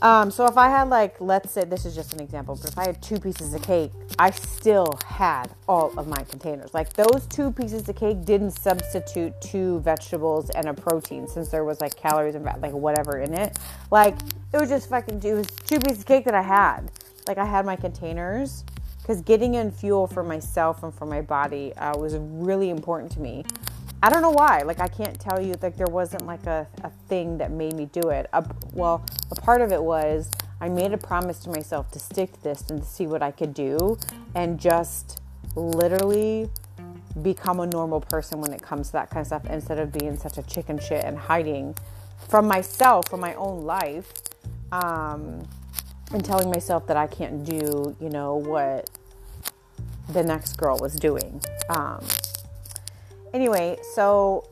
Um, 0.01 0.31
so 0.31 0.47
if 0.47 0.57
I 0.57 0.69
had 0.69 0.85
like, 0.89 1.21
let's 1.21 1.51
say 1.51 1.65
this 1.65 1.85
is 1.85 1.97
just 1.97 2.13
an 2.13 2.21
example, 2.21 2.55
but 2.55 2.71
if 2.71 2.79
I 2.79 2.87
had 2.87 3.03
two 3.03 3.19
pieces 3.19 3.53
of 3.55 3.63
cake, 3.63 3.91
I 4.21 4.31
still 4.31 4.97
had 5.05 5.51
all 5.69 5.93
of 5.99 6.07
my 6.07 6.23
containers. 6.23 6.73
Like 6.73 6.93
those 6.93 7.27
two 7.27 7.51
pieces 7.51 7.89
of 7.89 7.97
cake 7.97 8.25
didn't 8.25 8.53
substitute 8.53 9.33
two 9.41 9.81
vegetables 9.81 10.51
and 10.51 10.69
a 10.69 10.75
protein 10.75 11.27
since 11.27 11.49
there 11.49 11.65
was 11.65 11.81
like 11.81 11.97
calories 11.97 12.37
and 12.37 12.45
like 12.45 12.71
whatever 12.71 13.19
in 13.19 13.35
it. 13.35 13.59
Like 13.91 14.15
it 14.55 14.61
was 14.61 14.69
just 14.69 14.89
fucking 14.89 15.25
it 15.25 15.35
was 15.35 15.49
two 15.49 15.81
pieces 15.81 16.01
of 16.01 16.07
cake 16.07 16.25
that 16.27 16.35
I 16.35 16.43
had. 16.43 16.93
Like 17.27 17.39
I 17.39 17.45
had 17.45 17.67
my 17.67 17.75
containers 17.75 18.65
because 19.09 19.23
getting 19.23 19.55
in 19.55 19.71
fuel 19.71 20.07
for 20.07 20.23
myself 20.23 20.83
and 20.83 20.93
for 20.93 21.07
my 21.07 21.23
body 21.23 21.73
uh, 21.77 21.97
was 21.97 22.15
really 22.19 22.69
important 22.69 23.11
to 23.11 23.21
me. 23.21 23.43
I 24.03 24.11
don't 24.11 24.21
know 24.21 24.29
why. 24.29 24.61
Like 24.61 24.81
I 24.81 24.87
can't 24.87 25.19
tell 25.19 25.41
you. 25.41 25.55
Like 25.63 25.79
there 25.79 25.87
wasn't 25.87 26.27
like 26.27 26.45
a, 26.45 26.69
a 26.85 26.91
thing 27.09 27.39
that 27.39 27.51
made 27.51 27.73
me 27.73 27.87
do 27.87 28.11
it. 28.11 28.29
A, 28.35 28.45
well, 28.75 29.03
a 29.31 29.35
part 29.35 29.63
of 29.63 29.73
it 29.73 29.83
was 29.83 30.31
I 30.61 30.69
made 30.69 30.93
a 30.93 30.99
promise 30.99 31.39
to 31.41 31.49
myself 31.49 31.91
to 31.93 31.99
stick 31.99 32.35
to 32.35 32.43
this 32.43 32.69
and 32.69 32.83
to 32.83 32.87
see 32.87 33.07
what 33.07 33.23
I 33.23 33.31
could 33.31 33.55
do, 33.55 33.99
and 34.35 34.61
just 34.61 35.23
literally 35.57 36.51
become 37.23 37.61
a 37.61 37.67
normal 37.67 38.03
person 38.03 38.43
when 38.43 38.53
it 38.53 38.61
comes 38.61 38.89
to 38.89 38.93
that 38.93 39.09
kind 39.09 39.23
of 39.23 39.27
stuff 39.29 39.47
instead 39.47 39.79
of 39.79 39.91
being 39.91 40.19
such 40.19 40.37
a 40.37 40.43
chicken 40.43 40.79
shit 40.79 41.03
and 41.03 41.17
hiding 41.17 41.75
from 42.29 42.47
myself, 42.47 43.09
from 43.09 43.21
my 43.21 43.33
own 43.37 43.63
life, 43.65 44.13
um, 44.71 45.49
and 46.13 46.23
telling 46.25 46.51
myself 46.51 46.87
that 46.87 46.99
I 46.99 47.07
can't 47.07 47.43
do, 47.43 47.97
you 48.01 48.11
know, 48.11 48.37
what 48.37 48.91
the 50.09 50.23
next 50.23 50.57
girl 50.57 50.79
was 50.79 50.97
doing. 50.97 51.41
Um, 51.69 52.05
anyway, 53.33 53.79
so 53.95 54.49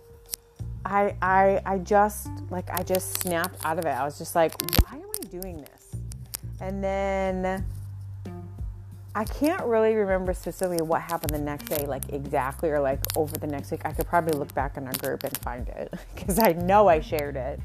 I, 0.84 1.16
I, 1.20 1.60
I 1.64 1.78
just 1.78 2.28
like 2.50 2.70
I 2.70 2.82
just 2.82 3.20
snapped 3.20 3.64
out 3.64 3.78
of 3.78 3.84
it. 3.84 3.90
I 3.90 4.04
was 4.04 4.18
just 4.18 4.34
like, 4.34 4.52
why 4.84 4.98
am 4.98 5.10
I 5.22 5.26
doing 5.28 5.60
this? 5.60 5.96
And 6.60 6.82
then 6.82 7.64
I 9.14 9.24
can't 9.24 9.64
really 9.64 9.94
remember 9.94 10.34
specifically 10.34 10.84
what 10.86 11.00
happened 11.00 11.32
the 11.32 11.38
next 11.38 11.66
day, 11.66 11.86
like 11.86 12.12
exactly, 12.12 12.68
or 12.68 12.80
like 12.80 13.00
over 13.16 13.36
the 13.38 13.46
next 13.46 13.70
week. 13.70 13.80
I 13.84 13.92
could 13.92 14.06
probably 14.06 14.38
look 14.38 14.54
back 14.54 14.76
in 14.76 14.86
our 14.86 14.92
group 14.92 15.24
and 15.24 15.36
find 15.38 15.66
it 15.68 15.92
because 16.14 16.38
I 16.38 16.52
know 16.52 16.88
I 16.88 17.00
shared 17.00 17.36
it. 17.36 17.60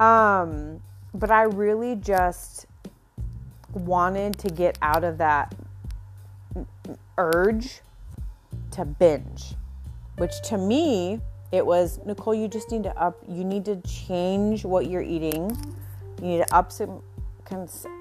Um, 0.00 0.82
but 1.14 1.30
I 1.30 1.42
really 1.42 1.94
just 1.94 2.66
wanted 3.72 4.38
to 4.40 4.48
get 4.48 4.78
out 4.82 5.04
of 5.04 5.18
that 5.18 5.54
urge 7.18 7.80
to 8.72 8.84
binge, 8.84 9.54
which 10.18 10.32
to 10.44 10.58
me, 10.58 11.20
it 11.52 11.64
was 11.64 12.00
Nicole, 12.06 12.34
you 12.34 12.48
just 12.48 12.70
need 12.70 12.82
to 12.84 12.96
up, 12.98 13.22
you 13.28 13.44
need 13.44 13.64
to 13.66 13.76
change 13.82 14.64
what 14.64 14.88
you're 14.88 15.02
eating. 15.02 15.56
You 16.20 16.28
need 16.28 16.46
to 16.46 16.54
up 16.54 16.72
some, 16.72 17.02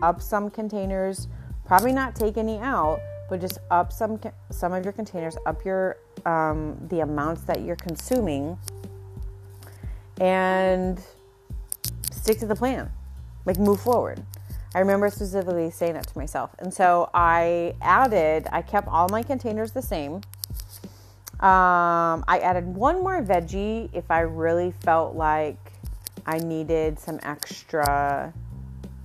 up 0.02 0.22
some 0.22 0.50
containers, 0.50 1.28
probably 1.66 1.92
not 1.92 2.16
take 2.16 2.38
any 2.38 2.58
out, 2.60 3.00
but 3.30 3.42
just 3.42 3.60
up 3.70 3.92
some, 3.92 4.20
some 4.50 4.74
of 4.74 4.84
your 4.84 4.94
containers, 4.94 5.36
up 5.46 5.66
your, 5.66 5.98
um, 6.26 6.78
the 6.90 7.02
amounts 7.02 7.42
that 7.44 7.62
you're 7.62 7.76
consuming 7.76 8.58
and 10.20 11.02
stick 12.12 12.40
to 12.40 12.46
the 12.46 12.56
plan. 12.56 12.92
Like 13.46 13.58
move 13.58 13.82
forward. 13.82 14.24
I 14.74 14.80
remember 14.80 15.10
specifically 15.10 15.70
saying 15.70 15.94
that 15.94 16.08
to 16.08 16.18
myself. 16.18 16.52
And 16.60 16.74
so 16.74 17.10
I 17.14 17.76
added, 17.82 18.48
I 18.52 18.62
kept 18.62 18.88
all 18.88 19.10
my 19.10 19.22
containers 19.22 19.72
the 19.72 19.82
same. 19.82 20.22
Um, 21.42 22.24
I 22.28 22.40
added 22.44 22.68
one 22.68 23.04
more 23.04 23.22
veggie 23.22 23.90
if 23.94 24.10
I 24.12 24.22
really 24.22 24.72
felt 24.84 25.16
like 25.16 25.58
I 26.26 26.38
needed 26.38 27.00
some 27.00 27.20
extra 27.24 28.34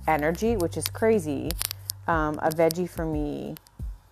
energy, 0.07 0.55
which 0.55 0.77
is 0.77 0.87
crazy. 0.87 1.51
Um, 2.07 2.39
a 2.41 2.49
veggie 2.49 2.89
for 2.89 3.05
me 3.05 3.55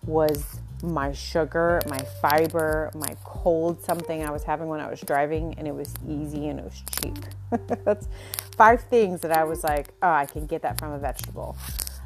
was 0.04 0.60
my 0.86 1.12
sugar, 1.12 1.82
my 1.88 1.98
fiber, 2.22 2.90
my 2.94 3.16
cold 3.24 3.84
something 3.84 4.24
I 4.24 4.30
was 4.30 4.44
having 4.44 4.68
when 4.68 4.80
I 4.80 4.88
was 4.88 5.00
driving, 5.00 5.54
and 5.58 5.66
it 5.66 5.74
was 5.74 5.92
easy 6.08 6.48
and 6.48 6.60
it 6.60 6.64
was 6.64 6.82
cheap. 7.00 7.18
That's 7.84 8.08
five 8.56 8.82
things 8.82 9.20
that 9.20 9.32
I 9.32 9.44
was 9.44 9.64
like, 9.64 9.88
oh, 10.02 10.10
I 10.10 10.26
can 10.26 10.46
get 10.46 10.62
that 10.62 10.78
from 10.78 10.92
a 10.92 10.98
vegetable. 10.98 11.56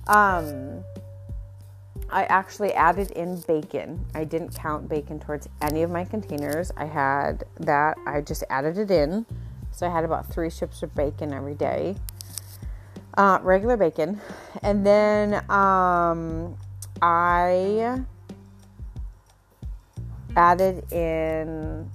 Um, 0.06 0.82
I 2.10 2.24
actually 2.24 2.72
added 2.72 3.12
in 3.12 3.40
bacon. 3.42 4.04
I 4.14 4.24
didn't 4.24 4.54
count 4.54 4.88
bacon 4.88 5.20
towards 5.20 5.48
any 5.60 5.82
of 5.82 5.90
my 5.90 6.04
containers. 6.04 6.72
I 6.76 6.86
had 6.86 7.44
that, 7.60 7.96
I 8.06 8.20
just 8.20 8.42
added 8.50 8.78
it 8.78 8.90
in. 8.90 9.26
So 9.70 9.86
I 9.86 9.90
had 9.90 10.04
about 10.04 10.26
three 10.32 10.50
strips 10.50 10.82
of 10.82 10.94
bacon 10.94 11.32
every 11.32 11.54
day, 11.54 11.96
uh, 13.16 13.38
regular 13.42 13.76
bacon. 13.76 14.20
And 14.62 14.84
then 14.84 15.34
um, 15.48 16.56
I 17.00 18.02
added 20.36 20.90
in 20.92 21.90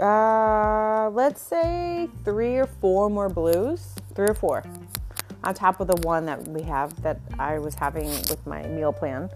uh, 0.00 1.08
let's 1.12 1.40
say 1.40 2.08
three 2.24 2.56
or 2.56 2.66
four 2.66 3.08
more 3.08 3.28
blues, 3.28 3.94
three 4.14 4.26
or 4.26 4.34
four, 4.34 4.64
on 5.44 5.54
top 5.54 5.80
of 5.80 5.86
the 5.86 5.96
one 6.06 6.26
that 6.26 6.46
we 6.48 6.62
have 6.62 7.00
that 7.02 7.18
I 7.38 7.58
was 7.58 7.74
having 7.74 8.08
with 8.08 8.44
my 8.46 8.62
meal 8.66 8.92
plan. 8.92 9.30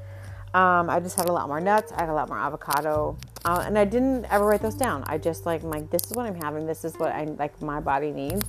Um, 0.54 0.88
I 0.88 0.98
just 0.98 1.16
had 1.16 1.28
a 1.28 1.32
lot 1.32 1.46
more 1.46 1.60
nuts. 1.60 1.92
I 1.92 2.00
had 2.00 2.08
a 2.08 2.14
lot 2.14 2.28
more 2.28 2.38
avocado, 2.38 3.16
uh, 3.44 3.62
and 3.66 3.78
I 3.78 3.84
didn't 3.84 4.24
ever 4.26 4.46
write 4.46 4.62
those 4.62 4.74
down. 4.74 5.04
I 5.06 5.18
just 5.18 5.46
like, 5.46 5.62
I'm 5.62 5.70
like, 5.70 5.90
this 5.90 6.10
is 6.10 6.16
what 6.16 6.26
I'm 6.26 6.34
having. 6.34 6.66
This 6.66 6.84
is 6.84 6.94
what 6.98 7.12
I 7.12 7.24
like. 7.24 7.60
My 7.62 7.80
body 7.80 8.10
needs, 8.10 8.46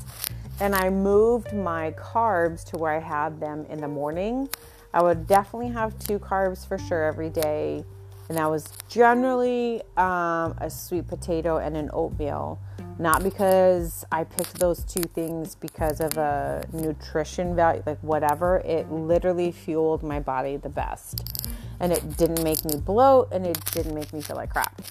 and 0.59 0.74
I 0.74 0.89
moved 0.89 1.53
my 1.53 1.91
carbs 1.91 2.63
to 2.65 2.77
where 2.77 2.93
I 2.93 3.00
had 3.00 3.39
them 3.39 3.65
in 3.69 3.81
the 3.81 3.88
morning. 3.88 4.50
I 4.93 5.03
would 5.03 5.27
definitely 5.27 5.69
have 5.69 6.00
two 6.00 6.17
carbs 6.17 6.67
for 6.67 6.79
sure 6.79 7.03
every 7.03 7.29
day 7.29 7.83
and 8.29 8.38
that 8.38 8.50
was 8.50 8.71
generally 8.88 9.81
um, 9.98 10.55
a 10.59 10.69
sweet 10.69 11.07
potato 11.07 11.57
and 11.57 11.75
an 11.75 11.89
oatmeal. 11.91 12.59
Not 13.00 13.24
because 13.24 14.05
I 14.12 14.24
picked 14.24 14.59
those 14.59 14.83
two 14.83 15.01
things 15.01 15.55
because 15.55 16.00
of 16.00 16.17
a 16.17 16.65
nutrition 16.71 17.55
value, 17.55 17.81
like 17.86 18.00
whatever. 18.00 18.57
It 18.59 18.91
literally 18.91 19.51
fueled 19.51 20.03
my 20.03 20.19
body 20.19 20.57
the 20.57 20.69
best, 20.69 21.48
and 21.79 21.91
it 21.91 22.17
didn't 22.17 22.43
make 22.43 22.63
me 22.65 22.77
bloat, 22.77 23.29
and 23.31 23.48
it 23.48 23.59
didn't 23.71 23.95
make 23.95 24.13
me 24.13 24.21
feel 24.21 24.36
like 24.36 24.51
crap. 24.51 24.81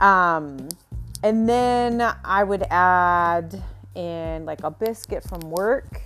Um, 0.00 0.68
and 1.22 1.48
then 1.48 2.02
I 2.24 2.44
would 2.44 2.64
add 2.70 3.62
in 3.94 4.44
like 4.44 4.62
a 4.62 4.70
biscuit 4.70 5.24
from 5.24 5.40
work 5.50 6.02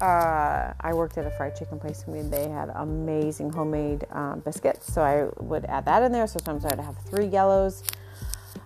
uh, 0.00 0.72
I 0.80 0.92
worked 0.92 1.16
at 1.18 1.26
a 1.26 1.30
fried 1.30 1.56
chicken 1.56 1.78
place 1.78 2.04
and 2.06 2.32
they 2.32 2.48
had 2.48 2.70
amazing 2.74 3.50
homemade 3.52 4.06
um, 4.10 4.40
biscuits. 4.40 4.92
So 4.92 5.02
I 5.02 5.28
would 5.42 5.64
add 5.66 5.84
that 5.86 6.02
in 6.02 6.12
there. 6.12 6.26
So 6.26 6.38
sometimes 6.44 6.64
I'd 6.64 6.80
have 6.80 6.96
three 6.98 7.26
yellows. 7.26 7.82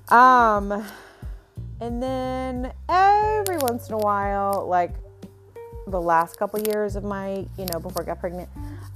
Um, 0.08 0.84
and 1.80 2.02
then 2.02 2.72
every 2.88 3.58
once 3.58 3.88
in 3.88 3.94
a 3.94 3.98
while, 3.98 4.66
like 4.68 4.92
the 5.86 6.00
last 6.00 6.36
couple 6.38 6.60
years 6.60 6.96
of 6.96 7.04
my, 7.04 7.46
you 7.56 7.66
know, 7.72 7.78
before 7.80 8.02
I 8.02 8.06
got 8.06 8.20
pregnant, 8.20 8.48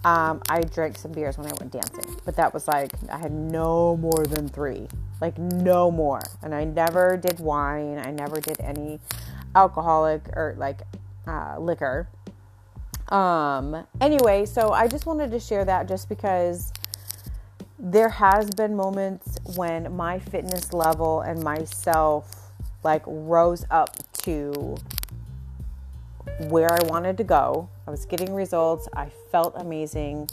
um, 0.04 0.42
I 0.48 0.60
drank 0.60 0.98
some 0.98 1.12
beers 1.12 1.38
when 1.38 1.46
I 1.46 1.52
went 1.58 1.72
dancing. 1.72 2.16
But 2.24 2.36
that 2.36 2.52
was 2.52 2.68
like, 2.68 2.92
I 3.10 3.18
had 3.18 3.32
no 3.32 3.96
more 3.96 4.24
than 4.26 4.48
three. 4.48 4.88
like 5.20 5.38
no 5.38 5.90
more. 5.90 6.22
And 6.42 6.54
I 6.54 6.64
never 6.64 7.16
did 7.16 7.38
wine. 7.40 7.98
I 7.98 8.10
never 8.10 8.40
did 8.40 8.60
any 8.60 9.00
alcoholic 9.54 10.22
or 10.34 10.54
like 10.58 10.82
uh, 11.26 11.56
liquor. 11.58 12.08
Um, 13.08 13.86
anyway, 14.00 14.46
so 14.46 14.72
I 14.72 14.88
just 14.88 15.06
wanted 15.06 15.30
to 15.30 15.40
share 15.40 15.64
that 15.64 15.88
just 15.88 16.08
because 16.08 16.72
there 17.78 18.08
has 18.08 18.48
been 18.50 18.74
moments 18.74 19.38
when 19.56 19.94
my 19.94 20.18
fitness 20.18 20.72
level 20.72 21.20
and 21.20 21.42
myself 21.42 22.52
like 22.82 23.02
rose 23.06 23.64
up 23.70 23.96
to 24.22 24.76
where 26.48 26.72
I 26.72 26.82
wanted 26.86 27.16
to 27.18 27.24
go. 27.24 27.68
I 27.86 27.90
was 27.90 28.04
getting 28.06 28.34
results. 28.34 28.88
I 28.94 29.10
felt 29.30 29.54
amazing. 29.56 30.28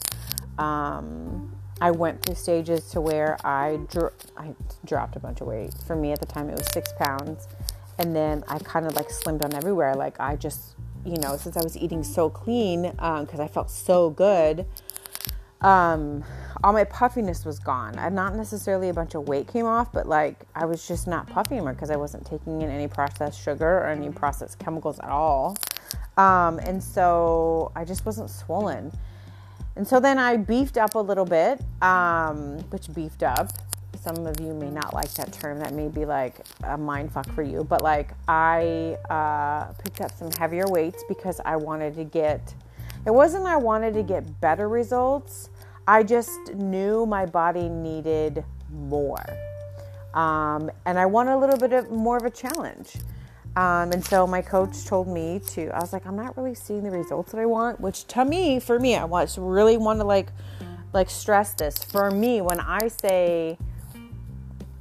Um, 0.57 1.55
I 1.81 1.91
went 1.91 2.23
through 2.23 2.35
stages 2.35 2.89
to 2.91 3.01
where 3.01 3.37
I, 3.45 3.79
dro- 3.89 4.13
I 4.37 4.53
dropped 4.85 5.15
a 5.15 5.19
bunch 5.19 5.41
of 5.41 5.47
weight. 5.47 5.73
For 5.85 5.95
me 5.95 6.11
at 6.11 6.19
the 6.19 6.25
time, 6.25 6.49
it 6.49 6.57
was 6.57 6.67
six 6.71 6.93
pounds. 6.97 7.47
And 7.97 8.15
then 8.15 8.43
I 8.47 8.59
kind 8.59 8.85
of 8.85 8.95
like 8.95 9.09
slimmed 9.09 9.39
down 9.41 9.53
everywhere. 9.53 9.95
Like 9.95 10.19
I 10.19 10.35
just, 10.35 10.75
you 11.05 11.17
know, 11.17 11.37
since 11.37 11.57
I 11.57 11.63
was 11.63 11.77
eating 11.77 12.03
so 12.03 12.29
clean, 12.29 12.83
because 12.83 13.39
um, 13.39 13.41
I 13.41 13.47
felt 13.47 13.69
so 13.69 14.09
good, 14.09 14.65
um, 15.61 16.23
all 16.63 16.73
my 16.73 16.83
puffiness 16.83 17.45
was 17.45 17.59
gone. 17.59 17.97
I'm 17.97 18.15
not 18.15 18.35
necessarily 18.35 18.89
a 18.89 18.93
bunch 18.93 19.15
of 19.15 19.27
weight 19.27 19.47
came 19.47 19.65
off, 19.65 19.91
but 19.91 20.07
like 20.07 20.45
I 20.55 20.65
was 20.65 20.87
just 20.87 21.07
not 21.07 21.27
puffy 21.27 21.55
anymore 21.55 21.73
because 21.73 21.91
I 21.91 21.95
wasn't 21.95 22.25
taking 22.25 22.61
in 22.61 22.69
any 22.69 22.87
processed 22.87 23.41
sugar 23.41 23.79
or 23.79 23.87
any 23.87 24.09
processed 24.09 24.59
chemicals 24.59 24.99
at 24.99 25.09
all. 25.09 25.57
Um, 26.17 26.59
and 26.59 26.83
so 26.83 27.71
I 27.75 27.85
just 27.85 28.05
wasn't 28.05 28.29
swollen. 28.29 28.91
And 29.75 29.87
so 29.87 29.99
then 29.99 30.17
I 30.17 30.37
beefed 30.37 30.77
up 30.77 30.95
a 30.95 30.99
little 30.99 31.25
bit, 31.25 31.61
um, 31.81 32.57
which 32.69 32.93
beefed 32.93 33.23
up. 33.23 33.49
Some 34.01 34.25
of 34.25 34.39
you 34.39 34.53
may 34.55 34.71
not 34.71 34.95
like 34.95 35.13
that 35.13 35.31
term. 35.31 35.59
That 35.59 35.73
may 35.73 35.87
be 35.87 36.05
like 36.05 36.43
a 36.63 36.75
mind 36.75 37.11
fuck 37.11 37.31
for 37.33 37.43
you. 37.43 37.63
But 37.63 37.83
like 37.83 38.13
I 38.27 38.97
uh, 39.11 39.73
picked 39.73 40.01
up 40.01 40.11
some 40.11 40.31
heavier 40.31 40.67
weights 40.67 41.03
because 41.07 41.39
I 41.45 41.55
wanted 41.55 41.93
to 41.95 42.03
get. 42.03 42.53
It 43.05 43.11
wasn't 43.11 43.45
I 43.45 43.57
wanted 43.57 43.93
to 43.93 44.03
get 44.03 44.41
better 44.41 44.67
results. 44.67 45.49
I 45.87 46.01
just 46.01 46.53
knew 46.55 47.05
my 47.05 47.27
body 47.27 47.69
needed 47.69 48.43
more. 48.71 49.23
Um, 50.15 50.71
and 50.85 50.97
I 50.97 51.05
want 51.05 51.29
a 51.29 51.37
little 51.37 51.57
bit 51.57 51.73
of 51.73 51.91
more 51.91 52.17
of 52.17 52.23
a 52.23 52.29
challenge. 52.29 52.95
Um, 53.55 53.91
and 53.91 54.03
so 54.03 54.25
my 54.25 54.41
coach 54.41 54.85
told 54.85 55.07
me 55.07 55.41
to, 55.47 55.69
I 55.75 55.79
was 55.79 55.93
like, 55.93 56.05
I'm 56.05 56.15
not 56.15 56.37
really 56.37 56.55
seeing 56.55 56.83
the 56.83 56.91
results 56.91 57.33
that 57.33 57.39
I 57.39 57.45
want, 57.45 57.79
which 57.81 58.07
to 58.07 58.23
me, 58.23 58.59
for 58.59 58.79
me, 58.79 58.95
I 58.95 59.03
was 59.03 59.37
really 59.37 59.77
want 59.77 59.99
to 59.99 60.05
like, 60.05 60.29
like 60.93 61.09
stress 61.09 61.53
this. 61.53 61.83
For 61.83 62.09
me, 62.11 62.41
when 62.41 62.59
I 62.59 62.87
say, 62.87 63.57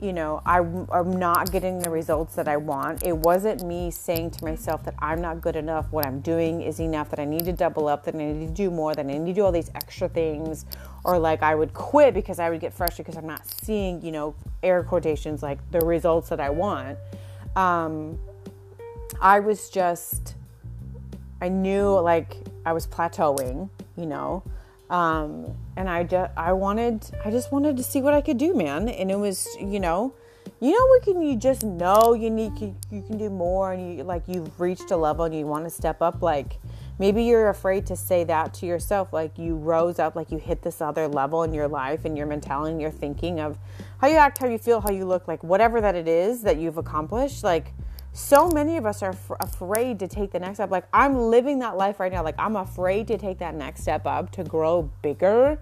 you 0.00 0.12
know, 0.12 0.40
I, 0.46 0.58
I'm 0.58 1.18
not 1.18 1.52
getting 1.52 1.78
the 1.78 1.90
results 1.90 2.34
that 2.36 2.48
I 2.48 2.56
want, 2.56 3.06
it 3.06 3.16
wasn't 3.16 3.66
me 3.66 3.90
saying 3.90 4.30
to 4.32 4.44
myself 4.44 4.84
that 4.84 4.94
I'm 4.98 5.20
not 5.20 5.40
good 5.40 5.56
enough, 5.56 5.92
what 5.92 6.06
I'm 6.06 6.20
doing 6.20 6.62
is 6.62 6.80
enough, 6.80 7.10
that 7.10 7.18
I 7.18 7.24
need 7.26 7.44
to 7.44 7.52
double 7.52 7.86
up, 7.86 8.04
that 8.04 8.14
I 8.14 8.18
need 8.18 8.46
to 8.46 8.52
do 8.52 8.70
more, 8.70 8.94
that 8.94 9.04
I 9.04 9.08
need 9.08 9.26
to 9.26 9.32
do 9.34 9.44
all 9.44 9.52
these 9.52 9.70
extra 9.74 10.08
things, 10.08 10.64
or 11.04 11.18
like 11.18 11.42
I 11.42 11.54
would 11.54 11.74
quit 11.74 12.14
because 12.14 12.38
I 12.38 12.48
would 12.48 12.60
get 12.60 12.72
frustrated 12.72 13.06
because 13.06 13.18
I'm 13.18 13.26
not 13.26 13.42
seeing, 13.62 14.00
you 14.02 14.12
know, 14.12 14.34
air 14.62 14.82
quotations, 14.82 15.42
like 15.42 15.58
the 15.70 15.80
results 15.80 16.30
that 16.30 16.40
I 16.40 16.50
want. 16.50 16.98
Um, 17.54 18.18
I 19.20 19.40
was 19.40 19.68
just, 19.68 20.34
I 21.42 21.48
knew 21.48 21.98
like 22.00 22.36
I 22.64 22.72
was 22.72 22.86
plateauing, 22.86 23.68
you 23.96 24.06
know, 24.06 24.42
um, 24.90 25.56
and 25.76 25.88
I 25.88 26.04
just, 26.04 26.30
I 26.36 26.52
wanted, 26.52 27.10
I 27.24 27.30
just 27.30 27.50
wanted 27.52 27.76
to 27.78 27.82
see 27.82 28.02
what 28.02 28.12
I 28.12 28.20
could 28.20 28.38
do, 28.38 28.52
man. 28.54 28.88
And 28.88 29.10
it 29.10 29.18
was, 29.18 29.48
you 29.58 29.80
know, 29.80 30.14
you 30.60 30.72
know, 30.72 30.86
what 30.86 31.02
can 31.02 31.22
you 31.22 31.36
just 31.36 31.62
know 31.62 32.12
you 32.12 32.28
need, 32.28 32.58
you, 32.60 32.76
you 32.90 33.02
can 33.02 33.16
do 33.16 33.30
more, 33.30 33.72
and 33.72 33.96
you 33.96 34.04
like 34.04 34.24
you've 34.26 34.60
reached 34.60 34.90
a 34.90 34.96
level 34.96 35.24
and 35.24 35.34
you 35.34 35.46
want 35.46 35.64
to 35.64 35.70
step 35.70 36.02
up, 36.02 36.20
like. 36.20 36.58
Maybe 36.98 37.24
you're 37.24 37.48
afraid 37.48 37.86
to 37.86 37.96
say 37.96 38.24
that 38.24 38.52
to 38.56 38.66
yourself, 38.66 39.10
like 39.10 39.38
you 39.38 39.56
rose 39.56 39.98
up, 39.98 40.16
like 40.16 40.30
you 40.30 40.36
hit 40.36 40.60
this 40.60 40.82
other 40.82 41.08
level 41.08 41.44
in 41.44 41.54
your 41.54 41.66
life 41.66 42.04
and 42.04 42.14
your 42.14 42.26
mentality 42.26 42.72
and 42.72 42.78
your 42.78 42.90
thinking 42.90 43.40
of 43.40 43.56
how 44.02 44.08
you 44.08 44.16
act, 44.16 44.36
how 44.36 44.48
you 44.48 44.58
feel, 44.58 44.82
how 44.82 44.90
you 44.90 45.06
look, 45.06 45.26
like 45.26 45.42
whatever 45.42 45.80
that 45.80 45.94
it 45.94 46.06
is 46.06 46.42
that 46.42 46.58
you've 46.58 46.76
accomplished. 46.76 47.42
Like, 47.42 47.72
so 48.12 48.48
many 48.48 48.76
of 48.76 48.86
us 48.86 49.02
are 49.02 49.10
f- 49.10 49.30
afraid 49.40 49.98
to 50.00 50.08
take 50.08 50.32
the 50.32 50.40
next 50.40 50.56
step. 50.56 50.70
Like, 50.70 50.84
I'm 50.92 51.16
living 51.16 51.60
that 51.60 51.76
life 51.76 52.00
right 52.00 52.12
now. 52.12 52.24
Like, 52.24 52.34
I'm 52.38 52.56
afraid 52.56 53.06
to 53.08 53.18
take 53.18 53.38
that 53.38 53.54
next 53.54 53.82
step 53.82 54.06
up 54.06 54.30
to 54.32 54.44
grow 54.44 54.90
bigger 55.02 55.58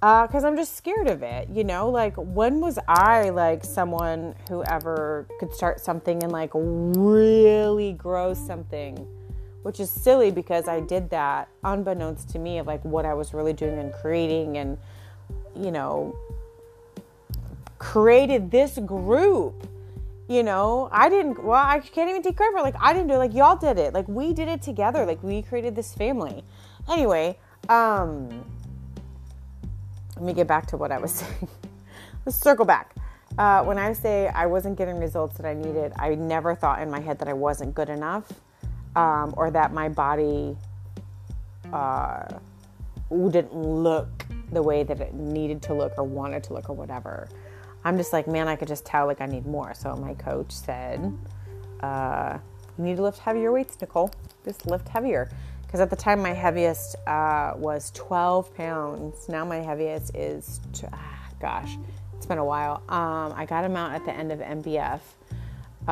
because 0.00 0.44
uh, 0.44 0.46
I'm 0.46 0.56
just 0.56 0.76
scared 0.76 1.08
of 1.08 1.22
it. 1.22 1.48
You 1.48 1.64
know, 1.64 1.88
like, 1.88 2.14
when 2.16 2.60
was 2.60 2.78
I 2.88 3.30
like 3.30 3.64
someone 3.64 4.34
who 4.48 4.64
ever 4.64 5.26
could 5.38 5.54
start 5.54 5.80
something 5.80 6.22
and 6.22 6.32
like 6.32 6.50
really 6.54 7.92
grow 7.92 8.34
something? 8.34 9.06
Which 9.62 9.80
is 9.80 9.88
silly 9.88 10.30
because 10.30 10.68
I 10.68 10.80
did 10.80 11.08
that 11.10 11.48
unbeknownst 11.62 12.28
to 12.30 12.38
me 12.38 12.58
of 12.58 12.66
like 12.66 12.84
what 12.84 13.06
I 13.06 13.14
was 13.14 13.32
really 13.32 13.54
doing 13.54 13.78
and 13.78 13.92
creating 13.94 14.58
and, 14.58 14.76
you 15.56 15.70
know, 15.70 16.14
created 17.78 18.50
this 18.50 18.78
group 18.78 19.66
you 20.28 20.42
know 20.42 20.88
i 20.90 21.08
didn't 21.08 21.42
well 21.42 21.62
i 21.62 21.78
can't 21.78 22.08
even 22.08 22.22
take 22.22 22.36
credit 22.36 22.52
for 22.52 22.60
it. 22.60 22.62
like 22.62 22.76
i 22.80 22.92
didn't 22.92 23.08
do 23.08 23.14
it. 23.14 23.18
Like 23.18 23.34
y'all 23.34 23.56
did 23.56 23.78
it. 23.78 23.92
Like 23.92 24.08
we 24.08 24.32
did 24.32 24.48
it 24.48 24.62
together. 24.62 25.04
Like 25.04 25.22
we 25.22 25.42
created 25.42 25.76
this 25.76 25.94
family. 25.94 26.44
Anyway 26.90 27.38
um 27.68 28.44
let 30.16 30.24
me 30.24 30.32
get 30.32 30.46
back 30.46 30.66
to 30.66 30.76
what 30.76 30.92
i 30.92 30.98
was 30.98 31.10
saying. 31.20 31.48
Let's 32.24 32.38
circle 32.38 32.64
back. 32.64 32.94
Uh, 33.36 33.64
when 33.64 33.78
i 33.78 33.92
say 33.92 34.28
i 34.28 34.46
wasn't 34.46 34.78
getting 34.78 34.96
results 34.98 35.36
that 35.36 35.44
i 35.44 35.52
needed 35.52 35.92
i 35.96 36.14
never 36.14 36.54
thought 36.54 36.80
in 36.80 36.88
my 36.88 37.00
head 37.00 37.18
that 37.18 37.26
i 37.26 37.32
wasn't 37.32 37.74
good 37.74 37.88
enough 37.88 38.32
um, 38.94 39.34
or 39.36 39.50
that 39.50 39.72
my 39.72 39.88
body 39.88 40.56
uh, 41.72 42.26
didn't 43.10 43.54
look 43.54 44.24
the 44.52 44.62
way 44.62 44.84
that 44.84 45.00
it 45.00 45.14
needed 45.14 45.60
to 45.62 45.74
look 45.74 45.92
or 45.98 46.04
wanted 46.04 46.44
to 46.44 46.52
look 46.52 46.70
or 46.70 46.76
whatever 46.76 47.28
I'm 47.84 47.98
just 47.98 48.12
like, 48.12 48.26
man, 48.26 48.48
I 48.48 48.56
could 48.56 48.68
just 48.68 48.86
tell 48.86 49.06
like 49.06 49.20
I 49.20 49.26
need 49.26 49.46
more. 49.46 49.74
So 49.74 49.94
my 49.96 50.14
coach 50.14 50.52
said, 50.52 51.12
uh, 51.80 52.38
you 52.78 52.84
need 52.84 52.96
to 52.96 53.02
lift 53.02 53.18
heavier 53.18 53.52
weights, 53.52 53.78
Nicole. 53.80 54.10
Just 54.44 54.66
lift 54.66 54.88
heavier. 54.88 55.30
Because 55.62 55.80
at 55.80 55.90
the 55.90 55.96
time, 55.96 56.22
my 56.22 56.32
heaviest 56.32 56.96
uh, 57.06 57.52
was 57.56 57.90
12 57.92 58.54
pounds. 58.54 59.28
Now 59.28 59.44
my 59.44 59.56
heaviest 59.56 60.14
is, 60.14 60.60
t- 60.72 60.86
ah, 60.92 61.28
gosh, 61.40 61.76
it's 62.16 62.26
been 62.26 62.38
a 62.38 62.44
while. 62.44 62.82
Um, 62.88 63.34
I 63.36 63.44
got 63.44 63.64
him 63.64 63.76
out 63.76 63.92
at 63.92 64.04
the 64.04 64.12
end 64.12 64.32
of 64.32 64.38
MBF. 64.38 65.00
Uh, 65.86 65.90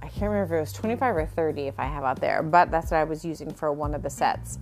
I 0.00 0.10
can't 0.14 0.30
remember 0.30 0.54
if 0.54 0.58
it 0.58 0.60
was 0.60 0.72
25 0.72 1.16
or 1.16 1.26
30 1.26 1.62
if 1.62 1.78
I 1.78 1.84
have 1.84 2.04
out 2.04 2.20
there, 2.20 2.42
but 2.42 2.70
that's 2.70 2.90
what 2.90 2.98
I 2.98 3.04
was 3.04 3.24
using 3.24 3.52
for 3.52 3.70
one 3.72 3.94
of 3.94 4.02
the 4.02 4.08
sets. 4.08 4.58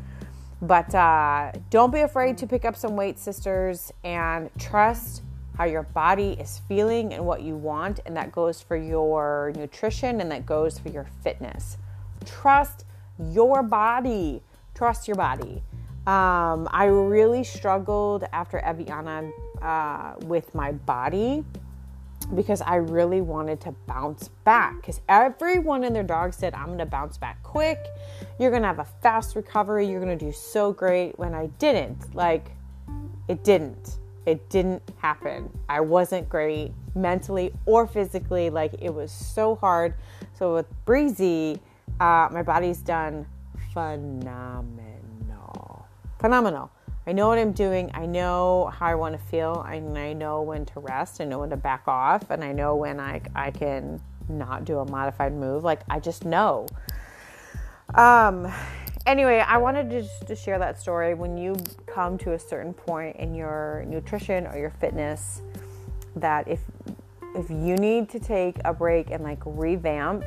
But 0.61 0.92
uh, 0.94 1.52
don't 1.70 1.92
be 1.92 2.00
afraid 2.00 2.38
to 2.38 2.46
pick 2.46 2.64
up 2.64 2.74
some 2.74 2.96
weight, 2.96 3.18
sisters, 3.18 3.92
and 4.02 4.50
trust 4.59 5.22
how 5.56 5.64
your 5.64 5.82
body 5.82 6.36
is 6.40 6.60
feeling 6.68 7.12
and 7.12 7.24
what 7.24 7.42
you 7.42 7.56
want, 7.56 8.00
and 8.06 8.16
that 8.16 8.32
goes 8.32 8.62
for 8.62 8.76
your 8.76 9.52
nutrition 9.56 10.20
and 10.20 10.30
that 10.30 10.46
goes 10.46 10.78
for 10.78 10.88
your 10.88 11.06
fitness. 11.22 11.76
Trust 12.24 12.84
your 13.18 13.62
body. 13.62 14.42
Trust 14.74 15.06
your 15.06 15.16
body. 15.16 15.62
Um, 16.06 16.68
I 16.72 16.86
really 16.86 17.44
struggled 17.44 18.24
after 18.32 18.58
Eviana 18.58 19.30
uh, 19.60 20.14
with 20.26 20.54
my 20.54 20.72
body 20.72 21.44
because 22.34 22.60
I 22.62 22.76
really 22.76 23.20
wanted 23.20 23.60
to 23.62 23.72
bounce 23.86 24.28
back. 24.44 24.76
Because 24.76 25.00
everyone 25.08 25.84
and 25.84 25.94
their 25.94 26.02
dog 26.02 26.34
said, 26.34 26.54
I'm 26.54 26.66
going 26.66 26.78
to 26.78 26.86
bounce 26.86 27.18
back 27.18 27.42
quick. 27.42 27.78
You're 28.40 28.50
going 28.50 28.62
to 28.62 28.68
have 28.68 28.78
a 28.78 28.86
fast 29.02 29.36
recovery. 29.36 29.86
You're 29.86 30.00
going 30.00 30.16
to 30.18 30.24
do 30.24 30.32
so 30.32 30.72
great. 30.72 31.18
When 31.18 31.34
I 31.34 31.46
didn't, 31.58 32.14
like, 32.14 32.50
it 33.28 33.44
didn't. 33.44 33.98
It 34.26 34.48
didn't 34.48 34.82
happen. 34.98 35.50
I 35.68 35.80
wasn't 35.80 36.28
great 36.28 36.72
mentally 36.94 37.52
or 37.66 37.87
physically. 37.87 38.50
Like 38.50 38.74
it 38.80 38.94
was 38.94 39.11
so 39.11 39.56
hard. 39.56 39.94
So 40.38 40.54
with 40.54 40.66
Breezy, 40.85 41.61
uh, 42.00 42.28
my 42.30 42.42
body's 42.42 42.78
done 42.78 43.26
phenomenal. 43.72 44.76
Phenomenal. 46.20 46.70
I 47.06 47.12
know 47.12 47.26
what 47.26 47.38
I'm 47.38 47.52
doing. 47.52 47.90
I 47.94 48.06
know 48.06 48.72
how 48.72 48.87
I 48.87 48.94
want 48.94 49.18
to 49.18 49.26
feel. 49.26 49.64
I, 49.66 49.74
I 49.74 50.12
know 50.12 50.42
when 50.42 50.64
to 50.66 50.80
rest. 50.80 51.20
I 51.20 51.24
know 51.24 51.40
when 51.40 51.50
to 51.50 51.56
back 51.56 51.82
off. 51.88 52.30
And 52.30 52.44
I 52.44 52.52
know 52.52 52.76
when 52.76 53.00
I, 53.00 53.20
I 53.35 53.50
can 53.50 54.00
not 54.28 54.64
do 54.64 54.78
a 54.78 54.88
modified 54.88 55.35
move. 55.35 55.64
Like 55.64 55.80
I 55.90 55.98
just 55.98 56.24
know. 56.24 56.66
Um, 57.94 58.52
anyway, 59.06 59.44
I 59.46 59.58
wanted 59.58 59.90
to 59.90 60.02
just 60.02 60.26
to 60.26 60.36
share 60.36 60.58
that 60.58 60.80
story. 60.80 61.14
When 61.14 61.36
you 61.36 61.56
come 61.86 62.18
to 62.18 62.32
a 62.32 62.38
certain 62.38 62.72
point 62.72 63.16
in 63.16 63.34
your 63.34 63.84
nutrition 63.86 64.46
or 64.46 64.58
your 64.58 64.70
fitness, 64.70 65.42
that 66.16 66.48
if 66.48 66.60
if 67.34 67.48
you 67.50 67.76
need 67.76 68.10
to 68.10 68.20
take 68.20 68.56
a 68.64 68.72
break 68.72 69.10
and 69.10 69.24
like 69.24 69.40
revamp, 69.44 70.24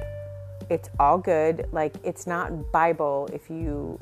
it's 0.69 0.89
all 0.99 1.17
good. 1.17 1.67
Like 1.71 1.95
it's 2.03 2.25
not 2.27 2.71
Bible 2.71 3.29
if 3.33 3.49
you 3.49 3.99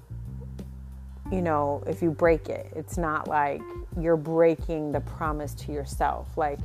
you 1.31 1.41
know, 1.41 1.83
if 1.87 2.01
you 2.01 2.11
break 2.11 2.49
it. 2.49 2.71
It's 2.75 2.97
not 2.97 3.27
like 3.27 3.61
you're 3.99 4.17
breaking 4.17 4.91
the 4.91 4.99
promise 5.01 5.53
to 5.55 5.71
yourself. 5.71 6.37
Like 6.37 6.59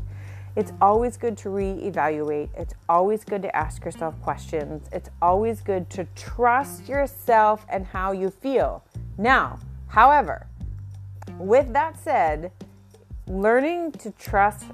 it's 0.59 0.73
always 0.81 1.17
good 1.17 1.37
to 1.39 1.51
reevaluate. 1.51 2.49
It's 2.57 2.75
always 2.89 3.23
good 3.23 3.43
to 3.43 3.57
ask 3.57 3.85
yourself 3.85 4.21
questions. 4.23 4.89
It's 4.91 5.09
always 5.23 5.61
good 5.61 5.89
to 5.91 6.05
trust 6.17 6.89
yourself 6.89 7.65
and 7.69 7.87
how 7.87 8.11
you 8.11 8.29
feel. 8.29 8.83
Now, 9.19 9.61
however, 9.87 10.49
with 11.39 11.73
that 11.75 11.97
said, 11.97 12.51
learning 13.29 13.93
to 13.93 14.11
trust 14.11 14.65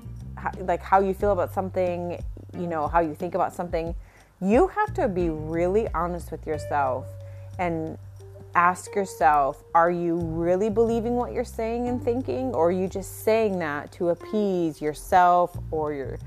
like 0.60 0.80
how 0.80 1.00
you 1.00 1.12
feel 1.12 1.32
about 1.32 1.52
something, 1.52 2.18
you 2.56 2.66
know, 2.66 2.88
how 2.88 3.00
you 3.00 3.14
think 3.14 3.34
about 3.34 3.52
something, 3.52 3.94
you 4.40 4.68
have 4.68 4.94
to 4.94 5.06
be 5.06 5.28
really 5.28 5.86
honest 5.88 6.32
with 6.32 6.46
yourself 6.46 7.04
and 7.58 7.98
ask 8.54 8.94
yourself 8.94 9.64
are 9.74 9.90
you 9.90 10.16
really 10.16 10.70
believing 10.70 11.16
what 11.16 11.32
you're 11.32 11.44
saying 11.44 11.88
and 11.88 12.02
thinking? 12.02 12.54
Or 12.54 12.68
are 12.68 12.72
you 12.72 12.88
just 12.88 13.24
saying 13.24 13.58
that 13.58 13.92
to 13.92 14.10
appease 14.10 14.80
yourself 14.80 15.56
or 15.70 15.92
your 15.92 16.18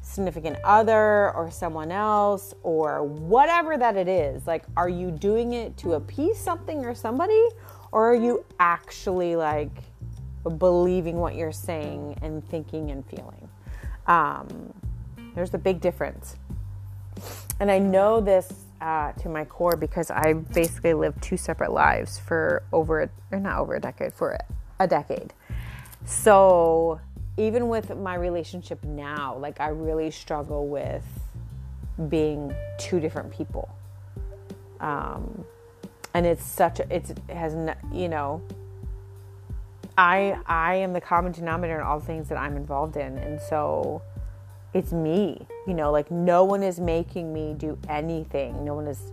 significant 0.00 0.56
other 0.64 1.34
or 1.34 1.50
someone 1.50 1.90
else 1.90 2.54
or 2.62 3.02
whatever 3.02 3.76
that 3.76 3.96
it 3.96 4.08
is? 4.08 4.46
Like 4.46 4.64
are 4.76 4.88
you 4.88 5.10
doing 5.10 5.52
it 5.52 5.76
to 5.78 5.94
appease 5.94 6.38
something 6.38 6.84
or 6.84 6.94
somebody? 6.94 7.48
Or 7.92 8.10
are 8.10 8.16
you 8.16 8.44
actually 8.58 9.36
like 9.36 9.70
believing 10.58 11.16
what 11.16 11.34
you're 11.36 11.52
saying 11.52 12.18
and 12.22 12.46
thinking 12.48 12.90
and 12.90 13.04
feeling? 13.06 13.48
Um, 14.06 14.72
there's 15.34 15.54
a 15.54 15.58
big 15.58 15.80
difference. 15.80 16.36
And 17.60 17.70
i 17.70 17.78
know 17.78 18.20
this 18.20 18.63
uh, 18.84 19.12
to 19.12 19.30
my 19.30 19.46
core 19.46 19.76
because 19.76 20.10
I 20.10 20.34
basically 20.34 20.92
lived 20.92 21.22
two 21.22 21.38
separate 21.38 21.72
lives 21.72 22.18
for 22.18 22.62
over, 22.70 23.10
or 23.32 23.40
not 23.40 23.58
over 23.58 23.76
a 23.76 23.80
decade, 23.80 24.12
for 24.12 24.38
a 24.78 24.86
decade. 24.86 25.32
So 26.04 27.00
even 27.38 27.68
with 27.68 27.96
my 27.96 28.14
relationship 28.14 28.84
now, 28.84 29.38
like 29.38 29.58
I 29.58 29.68
really 29.68 30.10
struggle 30.10 30.68
with 30.68 31.02
being 32.10 32.54
two 32.78 33.00
different 33.00 33.32
people. 33.32 33.74
Um, 34.80 35.46
and 36.12 36.26
it's 36.26 36.44
such 36.44 36.78
a, 36.78 36.94
it's, 36.94 37.08
it 37.08 37.18
has, 37.30 37.54
you 37.90 38.10
know, 38.10 38.42
I, 39.96 40.38
I 40.44 40.74
am 40.74 40.92
the 40.92 41.00
common 41.00 41.32
denominator 41.32 41.80
in 41.80 41.86
all 41.86 42.00
the 42.00 42.06
things 42.06 42.28
that 42.28 42.36
I'm 42.36 42.54
involved 42.54 42.98
in. 42.98 43.16
And 43.16 43.40
so, 43.40 44.02
it's 44.74 44.92
me. 44.92 45.46
You 45.66 45.74
know, 45.74 45.90
like 45.90 46.10
no 46.10 46.44
one 46.44 46.62
is 46.62 46.80
making 46.80 47.32
me 47.32 47.54
do 47.56 47.78
anything. 47.88 48.64
No 48.64 48.74
one 48.74 48.88
is 48.88 49.12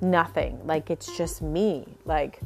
nothing. 0.00 0.60
Like 0.66 0.90
it's 0.90 1.16
just 1.16 1.40
me. 1.40 1.86
Like 2.04 2.40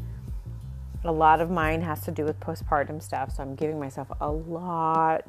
a 1.04 1.10
lot 1.10 1.40
of 1.40 1.50
mine 1.50 1.80
has 1.80 2.02
to 2.02 2.10
do 2.10 2.24
with 2.24 2.38
postpartum 2.38 3.02
stuff. 3.02 3.34
So 3.34 3.42
I'm 3.42 3.56
giving 3.56 3.80
myself 3.80 4.08
a 4.20 4.30
lot 4.30 5.24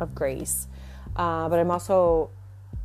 of 0.00 0.14
grace. 0.14 0.66
Uh, 1.14 1.48
but 1.48 1.60
I'm 1.60 1.70
also 1.70 2.30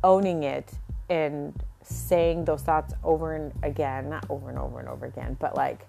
owning 0.04 0.44
it 0.44 0.70
and 1.08 1.60
saying 1.82 2.44
those 2.44 2.62
thoughts 2.62 2.94
over 3.02 3.34
and 3.34 3.52
again, 3.64 4.10
not 4.10 4.24
over 4.28 4.50
and 4.50 4.58
over 4.58 4.78
and 4.78 4.88
over 4.88 5.06
again, 5.06 5.36
but 5.40 5.56
like 5.56 5.88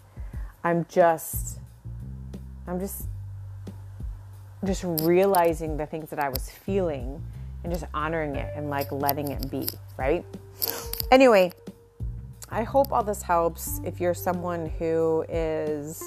I'm 0.63 0.85
just, 0.89 1.59
I'm 2.65 2.79
just, 2.79 3.05
just 4.63 4.83
realizing 4.83 5.77
the 5.77 5.85
things 5.85 6.09
that 6.09 6.19
I 6.19 6.29
was 6.29 6.49
feeling 6.49 7.21
and 7.63 7.71
just 7.71 7.85
honoring 7.93 8.35
it 8.35 8.51
and 8.55 8.69
like 8.69 8.91
letting 8.91 9.31
it 9.31 9.49
be, 9.49 9.67
right? 9.97 10.25
Anyway, 11.11 11.51
I 12.49 12.63
hope 12.63 12.91
all 12.91 13.03
this 13.03 13.21
helps 13.21 13.79
if 13.85 13.99
you're 13.99 14.13
someone 14.13 14.67
who 14.77 15.25
is 15.29 16.03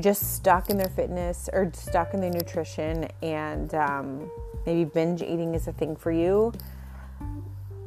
just 0.00 0.34
stuck 0.34 0.70
in 0.70 0.76
their 0.76 0.88
fitness 0.88 1.48
or 1.52 1.70
stuck 1.74 2.14
in 2.14 2.20
their 2.20 2.30
nutrition 2.30 3.08
and 3.22 3.74
um, 3.74 4.30
maybe 4.66 4.84
binge 4.84 5.22
eating 5.22 5.54
is 5.54 5.68
a 5.68 5.72
thing 5.72 5.96
for 5.96 6.12
you. 6.12 6.52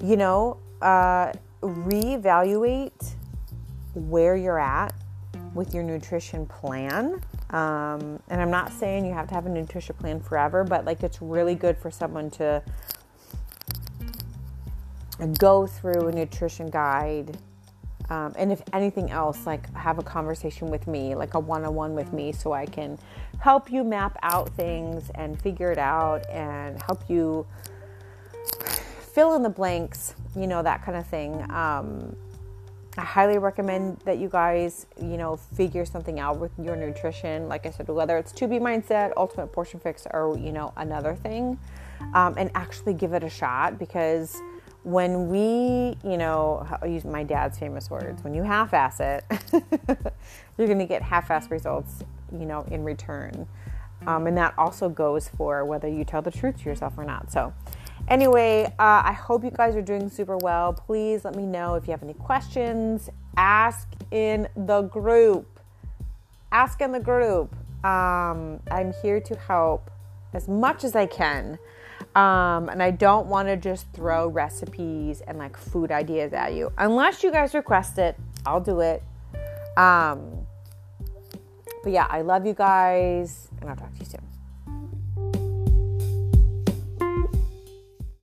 You 0.04 0.17
know, 0.17 0.58
uh, 0.82 1.32
reevaluate 1.62 3.13
where 3.93 4.36
you're 4.36 4.60
at 4.60 4.93
with 5.54 5.74
your 5.74 5.84
nutrition 5.84 6.45
plan 6.45 7.21
um, 7.52 8.22
and 8.30 8.42
I'm 8.42 8.50
not 8.50 8.72
saying 8.72 9.06
you 9.06 9.14
have 9.14 9.28
to 9.28 9.34
have 9.34 9.46
a 9.46 9.50
nutrition 9.50 9.96
plan 9.96 10.22
forever, 10.22 10.64
but 10.64 10.86
like 10.86 11.04
it's 11.04 11.22
really 11.22 11.56
good 11.56 11.78
for 11.78 11.92
someone 11.92 12.30
to 12.32 12.64
go 15.38 15.68
through 15.68 16.08
a 16.08 16.12
nutrition 16.12 16.70
guide. 16.70 17.38
Um, 18.10 18.34
and 18.38 18.52
if 18.52 18.62
anything 18.74 19.12
else, 19.12 19.46
like 19.46 19.74
have 19.74 20.00
a 20.00 20.04
conversation 20.04 20.70
with 20.70 20.88
me, 20.88 21.14
like 21.16 21.34
a 21.34 21.40
one 21.40 21.66
on 21.66 21.76
one 21.76 21.94
with 21.94 22.12
me, 22.14 22.32
so 22.32 22.54
I 22.54 22.66
can 22.66 22.98
help 23.40 23.72
you 23.72 23.84
map 23.84 24.18
out 24.24 24.50
things 24.50 25.12
and 25.16 25.40
figure 25.42 25.72
it 25.72 25.78
out 25.78 26.28
and 26.30 26.82
help 26.82 27.10
you 27.10 27.46
fill 29.14 29.36
in 29.36 29.44
the 29.44 29.50
blanks, 29.50 30.16
you 30.36 30.48
know, 30.48 30.64
that 30.64 30.84
kind 30.84 30.98
of 30.98 31.06
thing. 31.08 31.50
Um, 31.52 32.16
I 32.98 33.06
highly 33.06 33.38
recommend 33.38 34.00
that 34.00 34.18
you 34.18 34.28
guys, 34.28 34.86
you 35.00 35.16
know, 35.18 35.38
figure 35.38 35.86
something 35.86 36.20
out 36.20 36.38
with 36.40 36.52
your 36.62 36.76
nutrition. 36.76 37.48
Like 37.48 37.66
I 37.66 37.72
said, 37.72 37.88
whether 37.88 38.18
it's 38.18 38.34
2B 38.34 38.60
Mindset, 38.60 39.14
Ultimate 39.16 39.48
Portion 39.48 39.80
Fix, 39.80 40.06
or, 40.12 40.38
you 40.38 40.52
know, 40.52 40.74
another 40.76 41.16
thing, 41.16 41.58
um, 42.14 42.36
and 42.38 42.52
actually 42.54 42.94
give 42.94 43.14
it 43.14 43.24
a 43.24 43.30
shot 43.30 43.80
because 43.80 44.42
when 44.84 45.30
we, 45.30 45.96
you 46.04 46.18
know, 46.18 46.68
I'll 46.82 46.90
use 46.90 47.06
my 47.06 47.24
dad's 47.24 47.58
famous 47.58 47.90
words, 47.90 48.24
when 48.24 48.34
you 48.34 48.44
half 48.44 48.74
ass 48.74 49.00
it, 49.00 49.24
you're 50.58 50.68
going 50.68 50.80
to 50.80 50.86
get 50.86 51.02
half 51.02 51.32
ass 51.32 51.50
results, 51.50 52.04
you 52.32 52.46
know, 52.46 52.66
in 52.72 52.84
return. 52.84 53.48
Um, 54.08 54.26
and 54.28 54.36
that 54.38 54.54
also 54.58 54.90
goes 54.90 55.30
for 55.30 55.64
whether 55.64 55.88
you 55.88 56.04
tell 56.04 56.22
the 56.24 56.32
truth 56.32 56.58
to 56.64 56.66
yourself 56.66 56.98
or 56.98 57.06
not. 57.06 57.32
So, 57.32 57.54
Anyway, 58.12 58.65
uh, 58.78 59.02
I 59.06 59.13
hope 59.13 59.41
you 59.41 59.52
guys 59.52 59.74
are 59.74 59.82
doing 59.82 60.10
super 60.10 60.36
well. 60.36 60.74
Please 60.74 61.24
let 61.24 61.34
me 61.34 61.45
know 61.45 61.76
if 61.76 61.88
you 61.88 61.91
have 61.91 62.04
any 62.04 62.13
questions. 62.13 63.10
Ask 63.38 63.88
in 64.12 64.50
the 64.54 64.82
group. 64.82 65.62
Ask 66.52 66.82
in 66.82 66.91
the 66.91 67.00
group. 67.00 67.56
Um, 67.86 68.60
I'm 68.69 68.91
here 69.02 69.21
to 69.21 69.36
help 69.36 69.89
as 70.34 70.50
much 70.50 70.84
as 70.84 70.93
I 70.93 71.06
can. 71.06 71.58
Um, 72.13 72.67
and 72.67 72.84
I 72.84 72.91
don't 72.91 73.28
want 73.28 73.47
to 73.47 73.56
just 73.56 73.88
throw 73.93 74.28
recipes 74.28 75.21
and 75.21 75.38
like 75.38 75.56
food 75.56 75.89
ideas 75.89 76.34
at 76.34 76.54
you. 76.54 76.74
Unless 76.78 77.24
you 77.24 77.32
guys 77.32 77.54
request 77.54 77.97
it, 77.97 78.17
I'll 78.45 78.60
do 78.60 78.82
it. 78.82 79.02
Um, 79.78 80.45
but 81.82 81.93
yeah, 81.93 82.08
I 82.10 82.24
love 82.24 82.45
you 82.45 82.54
guys, 82.54 83.47
and 83.62 83.69
I'll 83.69 83.78
talk 83.78 83.93
to 83.93 84.00
you 84.00 84.06
soon. 84.06 84.31